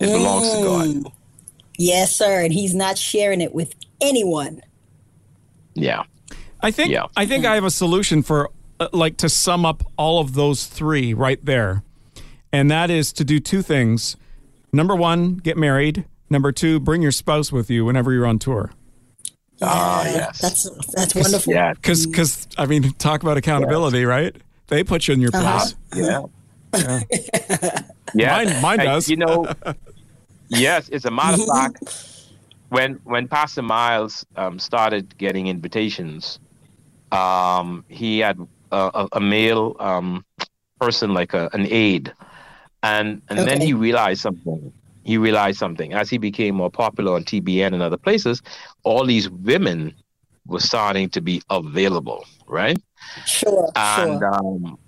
[0.00, 0.18] It mm.
[0.18, 0.86] belongs to God.
[0.88, 1.12] Mm.
[1.78, 4.60] Yes, sir, and He's not sharing it with anyone.
[5.74, 6.02] Yeah,
[6.60, 7.06] I think yeah.
[7.16, 8.50] I think I have a solution for
[8.80, 11.84] uh, like to sum up all of those three right there,
[12.52, 14.16] and that is to do two things.
[14.72, 16.04] Number one, get married.
[16.34, 18.72] Number two, bring your spouse with you whenever you're on tour.
[19.62, 20.40] Ah, uh, yes.
[20.40, 21.52] That's that's wonderful.
[21.52, 24.06] Yeah, because because I mean, talk about accountability, yes.
[24.08, 24.36] right?
[24.66, 25.60] They put you in your uh-huh.
[25.92, 26.02] place.
[26.04, 26.26] Uh-huh.
[26.74, 27.00] Yeah.
[27.12, 27.80] Yeah.
[28.14, 28.44] yeah.
[28.44, 29.08] Mine, mine does.
[29.08, 29.46] I, you know,
[30.48, 30.88] yes.
[30.88, 32.28] it's a matter of fact,
[32.70, 36.40] when when Pastor Myles um, started getting invitations,
[37.12, 38.40] um, he had
[38.72, 40.24] a, a male um,
[40.80, 42.12] person like a, an aide,
[42.82, 43.48] and and okay.
[43.48, 44.72] then he realized something
[45.04, 45.92] he realized something.
[45.92, 48.42] As he became more popular on TBN and other places,
[48.82, 49.94] all these women
[50.46, 52.78] were starting to be available, right?
[53.26, 53.70] Sure.
[53.76, 54.34] And sure.
[54.34, 54.78] Um,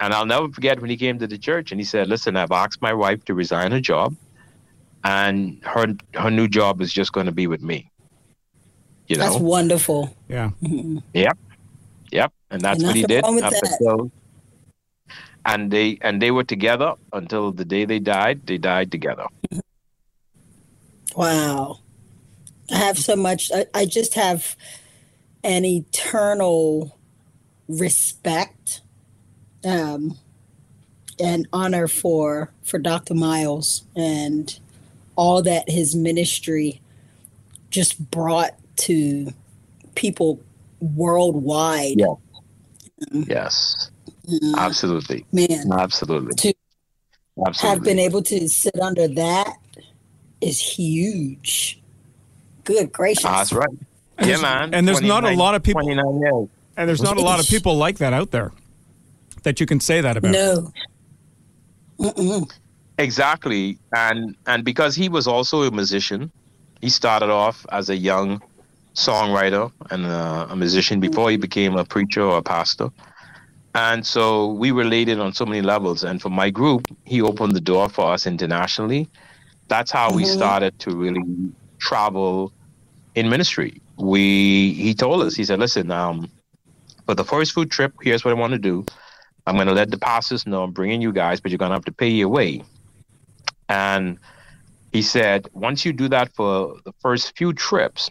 [0.00, 2.52] and I'll never forget when he came to the church and he said, "Listen, I've
[2.52, 4.14] asked my wife to resign her job,
[5.04, 7.90] and her her new job is just going to be with me."
[9.08, 10.14] You know, that's wonderful.
[10.28, 10.50] Yeah.
[10.62, 10.98] Mm-hmm.
[11.14, 11.38] Yep.
[12.12, 12.32] Yep.
[12.50, 13.24] And that's and what he did.
[13.24, 14.10] That
[15.44, 18.46] and they and they were together until the day they died.
[18.46, 19.26] They died together.
[21.16, 21.80] Wow,
[22.70, 23.50] I have so much.
[23.54, 24.56] I, I just have
[25.42, 26.96] an eternal
[27.68, 28.82] respect
[29.64, 30.16] um,
[31.18, 33.14] and honor for for Dr.
[33.14, 34.58] Myles and
[35.16, 36.80] all that his ministry
[37.70, 39.32] just brought to
[39.94, 40.40] people
[40.80, 41.98] worldwide.
[41.98, 42.14] Yeah.
[43.12, 43.90] Um, yes
[44.56, 45.24] Absolutely.
[45.32, 46.34] Man, Absolutely.
[46.34, 46.54] to
[47.46, 47.68] Absolutely.
[47.68, 49.56] have been able to sit under that
[50.40, 51.80] is huge.
[52.64, 53.24] Good gracious.
[53.24, 53.68] That's right.
[54.22, 54.74] Yeah, man.
[54.74, 56.48] and there's not a lot of people- 29 years.
[56.76, 58.52] And there's not a lot of people like that out there
[59.42, 60.32] that you can say that about.
[60.32, 60.72] No.
[62.98, 66.30] Exactly, and and because he was also a musician,
[66.80, 68.42] he started off as a young
[68.94, 72.90] songwriter and uh, a musician before he became a preacher or a pastor.
[73.74, 76.02] And so we related on so many levels.
[76.02, 79.08] And for my group, he opened the door for us internationally.
[79.68, 81.22] That's how we started to really
[81.78, 82.52] travel
[83.14, 83.80] in ministry.
[83.96, 86.30] We he told us, he said, listen, um,
[87.06, 88.84] for the first food trip, here's what I want to do.
[89.46, 91.76] I'm going to let the pastors know I'm bringing you guys, but you're going to
[91.76, 92.62] have to pay your way.
[93.68, 94.18] And
[94.92, 98.10] he said, once you do that for the first few trips,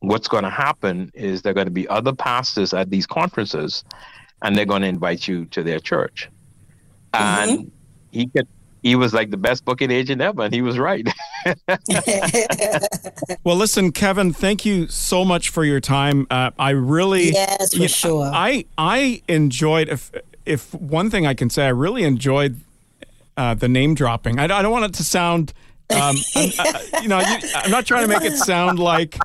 [0.00, 3.84] what's going to happen is there are going to be other pastors at these conferences
[4.42, 6.28] and they're going to invite you to their church.
[7.14, 7.70] And
[8.10, 8.48] he could,
[8.82, 11.06] he was like the best booking agent ever, and he was right.
[13.44, 16.26] Well, listen, Kevin, thank you so much for your time.
[16.30, 18.30] Uh, I really, Yes, for Yeah, sure.
[18.32, 20.12] I I enjoyed if
[20.46, 22.60] if one thing I can say, I really enjoyed
[23.36, 24.38] uh, the name dropping.
[24.38, 25.52] I, I don't want it to sound.
[25.90, 29.18] Um, I'm, I, you know, you, I'm not trying to make it sound like,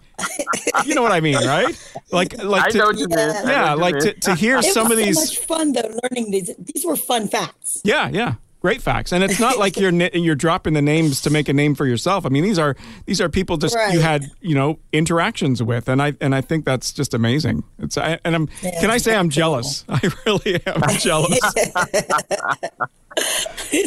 [0.86, 1.78] you know what I mean, right?
[2.12, 3.20] Like, like I to, know what you mean.
[3.20, 4.04] I know yeah, you like mean.
[4.04, 5.16] to, to hear it some was of these.
[5.16, 6.52] so much fun though learning these.
[6.58, 7.82] These were fun facts.
[7.84, 8.36] Yeah, yeah.
[8.68, 11.74] Great facts, and it's not like you're you're dropping the names to make a name
[11.74, 12.26] for yourself.
[12.26, 16.02] I mean, these are these are people just you had you know interactions with, and
[16.02, 17.64] I and I think that's just amazing.
[17.80, 19.62] It's I, and I'm Yeah, can I say I'm pretty cool.
[19.62, 19.86] jealous?
[19.90, 21.40] I really am jealous.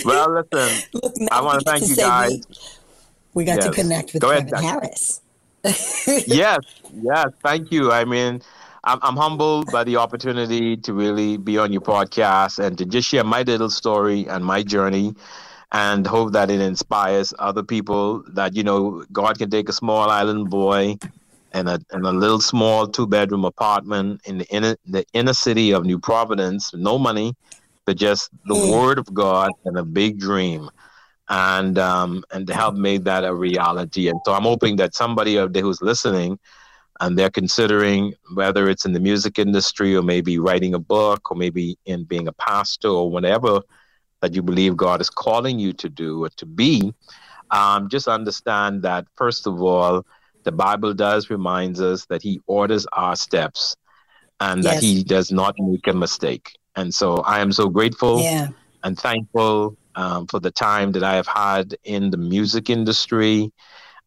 [0.07, 2.31] well, listen, Look, I want to thank you say guys.
[2.31, 2.47] We,
[3.35, 4.63] we got to connect with Go Kevin Doc.
[4.63, 5.21] Harris.
[6.27, 6.61] yes,
[7.03, 7.27] yes.
[7.43, 7.93] Thank you.
[7.93, 8.41] I mean,
[8.85, 13.09] I'm, I'm humbled by the opportunity to really be on your podcast and to just
[13.09, 15.15] share my little story and my journey
[15.73, 20.09] and hope that it inspires other people that, you know, God can take a small
[20.09, 20.97] island boy
[21.53, 25.73] and a, and a little small two bedroom apartment in the inner, the inner city
[25.73, 27.35] of New Providence, no money,
[27.85, 30.71] but just the word of God and a big dream
[31.29, 34.09] and um, and to help make that a reality.
[34.09, 36.39] And so I'm hoping that somebody out there who's listening
[37.01, 41.37] and they're considering whether it's in the music industry or maybe writing a book or
[41.37, 43.61] maybe in being a pastor or whatever
[44.21, 46.93] that you believe God is calling you to do or to be,
[47.51, 50.05] um, just understand that first of all,
[50.45, 53.77] the Bible does reminds us that He orders our steps
[54.41, 56.53] and that He does not make a mistake.
[56.77, 58.49] And so I am so grateful Yeah.
[58.85, 63.51] and thankful um, for the time that I have had in the music industry.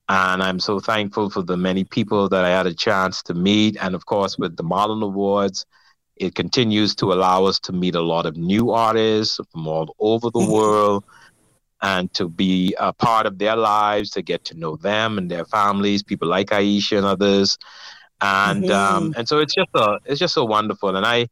[0.09, 3.77] And I'm so thankful for the many people that I had a chance to meet.
[3.79, 5.65] And of course, with the Marlin Awards,
[6.17, 10.29] it continues to allow us to meet a lot of new artists from all over
[10.29, 11.03] the world
[11.81, 15.45] and to be a part of their lives, to get to know them and their
[15.45, 17.57] families, people like Ayiesha and others.
[18.21, 20.95] And um, and so it's just a it's just so wonderful.
[20.95, 21.27] And I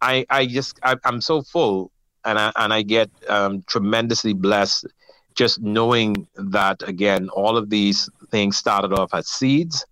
[0.00, 1.90] I I just I, I'm so full
[2.24, 4.86] and I and I get um, tremendously blessed
[5.36, 9.86] just knowing that again all of these things started off as seeds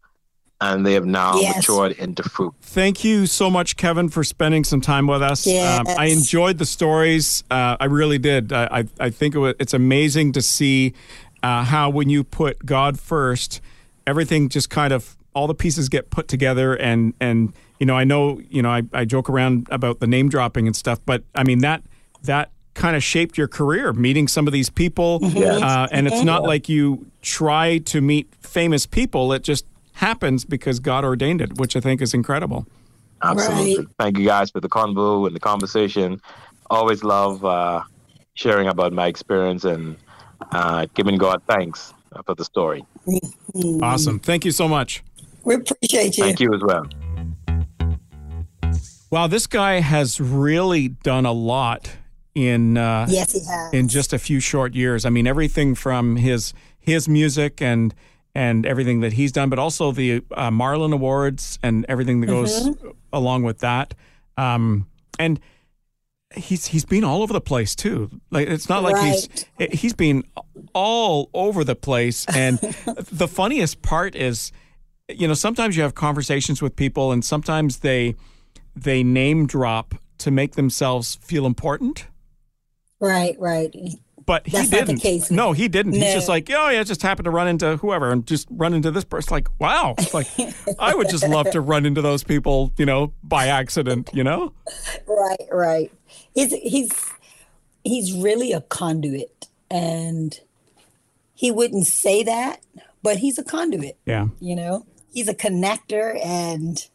[0.61, 1.57] and they have now Yes.
[1.57, 2.55] matured into fruit.
[2.63, 5.47] Thank you so much, Kevin, for spending some time with us.
[5.47, 7.45] Um, I enjoyed the stories.
[7.51, 8.53] Uh, I really did.
[8.53, 10.95] I, I, I think it was, it's amazing to see
[11.43, 13.61] uh, how when you put God first,
[14.07, 16.75] everything just kind of all the pieces get put together.
[16.75, 20.29] And and you know, I know you know I, I joke around about the name
[20.31, 21.83] dropping and stuff, but I mean that
[22.23, 25.21] that kind of shaped your career, meeting some of these people.
[25.23, 29.65] Uh, and it's not like you try to meet famous people; it just
[29.95, 32.67] happens because God ordained it, which I think is incredible.
[33.23, 33.79] Absolutely.
[33.79, 33.87] Right.
[33.99, 36.21] Thank you guys for the convo and the conversation.
[36.69, 37.83] Always love uh,
[38.35, 39.97] sharing about my experience and
[40.53, 41.95] uh, giving God thanks
[42.27, 42.85] for the story.
[43.81, 44.19] Awesome.
[44.19, 45.03] Thank you so much.
[45.45, 46.25] We appreciate you.
[46.25, 46.87] Thank you as well.
[49.11, 51.91] Wow, this guy has really done a lot
[52.35, 53.73] in uh, Yes, he has.
[53.73, 55.05] in just a few short years.
[55.05, 57.95] I mean, everything from his his music and
[58.35, 62.69] and everything that he's done, but also the uh, Marlin Awards and everything that goes
[63.13, 63.95] along with that.
[64.37, 64.89] Um,
[65.21, 65.39] and
[66.35, 68.11] he's he's been all over the place too.
[68.33, 70.25] Like it's not like he's he's been
[70.73, 72.27] all over the place.
[72.35, 72.59] And
[73.13, 74.51] the funniest part is,
[75.09, 78.17] you know, sometimes you have conversations with people, and sometimes they
[78.75, 82.07] they name drop to make themselves feel important.
[83.09, 83.75] Right, right.
[84.27, 85.01] But he That's not the didn't.
[85.03, 85.31] case.
[85.31, 85.93] No, he didn't.
[85.93, 88.91] He's just like, oh yeah, just happened to run into whoever and just run into
[88.91, 89.33] this person.
[89.35, 89.95] Like, wow.
[90.15, 90.29] Like
[90.79, 94.53] I would just love to run into those people, you know, by accident, you know?
[95.07, 95.93] right right
[96.35, 96.91] he's he's
[97.85, 100.41] he's really a conduit and
[101.35, 102.61] he wouldn't say that
[103.03, 104.29] but he's a conduit Yeah.
[104.41, 106.87] you know he's a connector and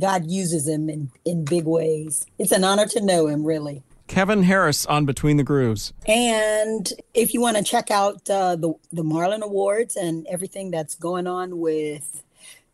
[0.00, 4.42] god uses him in in big ways it's an honor to know him really Kevin
[4.42, 5.92] Harris on Between the Grooves.
[6.06, 10.94] and if you want to check out uh, the the marlin awards and everything that's
[10.94, 12.22] going on with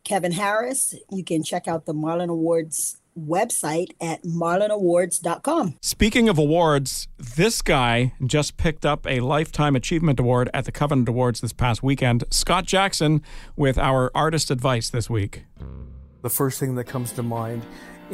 [0.04, 7.06] kevin harris you can check out the marlin awards website at marlinawards.com Speaking of awards,
[7.16, 11.80] this guy just picked up a Lifetime Achievement Award at the Covenant Awards this past
[11.80, 12.24] weekend.
[12.30, 13.22] Scott Jackson
[13.56, 15.44] with our artist advice this week.
[16.22, 17.62] The first thing that comes to mind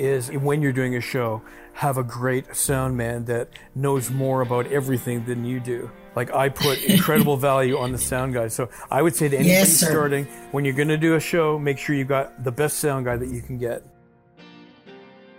[0.00, 1.42] is when you're doing a show,
[1.74, 5.90] have a great sound man that knows more about everything than you do.
[6.16, 8.48] Like I put incredible value on the sound guy.
[8.48, 11.58] So I would say to anybody Yes, starting, when you're going to do a show,
[11.58, 13.84] make sure you got the best sound guy that you can get.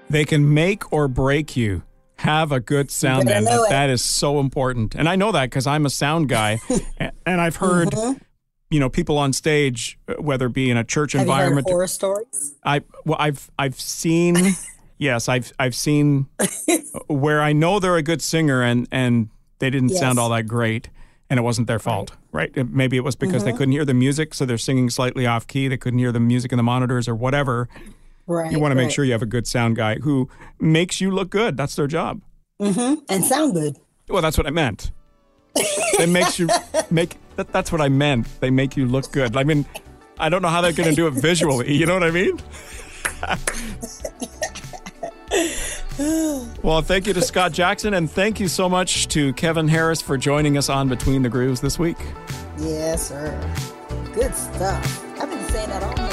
[0.10, 1.84] They can make or break you.
[2.18, 3.46] Have a good sound man.
[3.46, 4.94] That, that is so important.
[4.94, 6.60] And I know that because I'm a sound guy.
[7.26, 8.18] And I've heard, Mm-hmm.
[8.72, 11.38] You know, people on stage, uh, whether it be in a church Have you heard
[11.40, 11.68] environment.
[11.70, 12.56] horror stories?
[12.64, 14.38] I well, I've I've seen
[14.98, 16.28] yes, I've I've seen
[17.08, 20.90] where I know they're a good singer and and they didn't sound all that great
[21.30, 22.52] and it wasn't their fault, right?
[22.56, 23.52] It- Maybe it was because Mm-hmm.
[23.52, 25.68] they couldn't hear the music, so they're singing slightly off key.
[25.68, 27.70] They couldn't hear the music in the monitors or whatever.
[28.28, 28.52] Right.
[28.52, 28.92] You want to make right.
[28.94, 31.58] sure you have a good sound guy who makes you look good.
[31.58, 32.22] That's their job.
[32.62, 33.02] Mm-hmm.
[33.10, 33.78] And sound good.
[34.10, 34.92] Well, that's what I meant.
[35.56, 36.48] it makes you
[36.92, 38.28] make that, that's what I meant.
[38.40, 39.36] They make you look good.
[39.36, 39.66] I mean,
[40.20, 41.74] I don't know how they're going to do it visually.
[41.74, 42.40] You know what I mean?
[46.64, 50.18] well, thank you to Scott Jackson and thank you so much to Kevin Harris for
[50.18, 51.98] joining us on Between the Grooves this week.
[52.60, 53.40] Yes, sir.
[54.14, 55.20] Good stuff.
[55.20, 56.11] I've been saying that all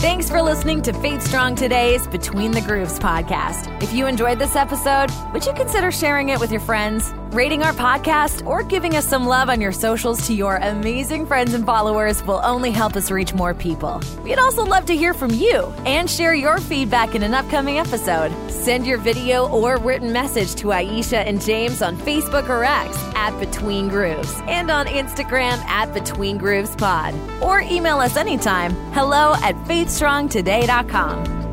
[0.00, 3.82] Thanks for listening to Faith Strong Today's Between the Grooves podcast.
[3.82, 7.72] If you enjoyed this episode, would you consider sharing it with your friends, rating our
[7.72, 12.24] podcast, or giving us some love on your socials to your amazing friends and followers
[12.24, 14.00] will only help us reach more people.
[14.22, 18.30] We'd also love to hear from you and share your feedback in an upcoming episode.
[18.50, 23.38] Send your video or written message to Ayiesha and James on Facebook or X at
[23.40, 27.14] Between Grooves and on Instagram at Between Grooves Pod.
[27.42, 31.49] Or email us anytime hello at faithstrongtoday.com.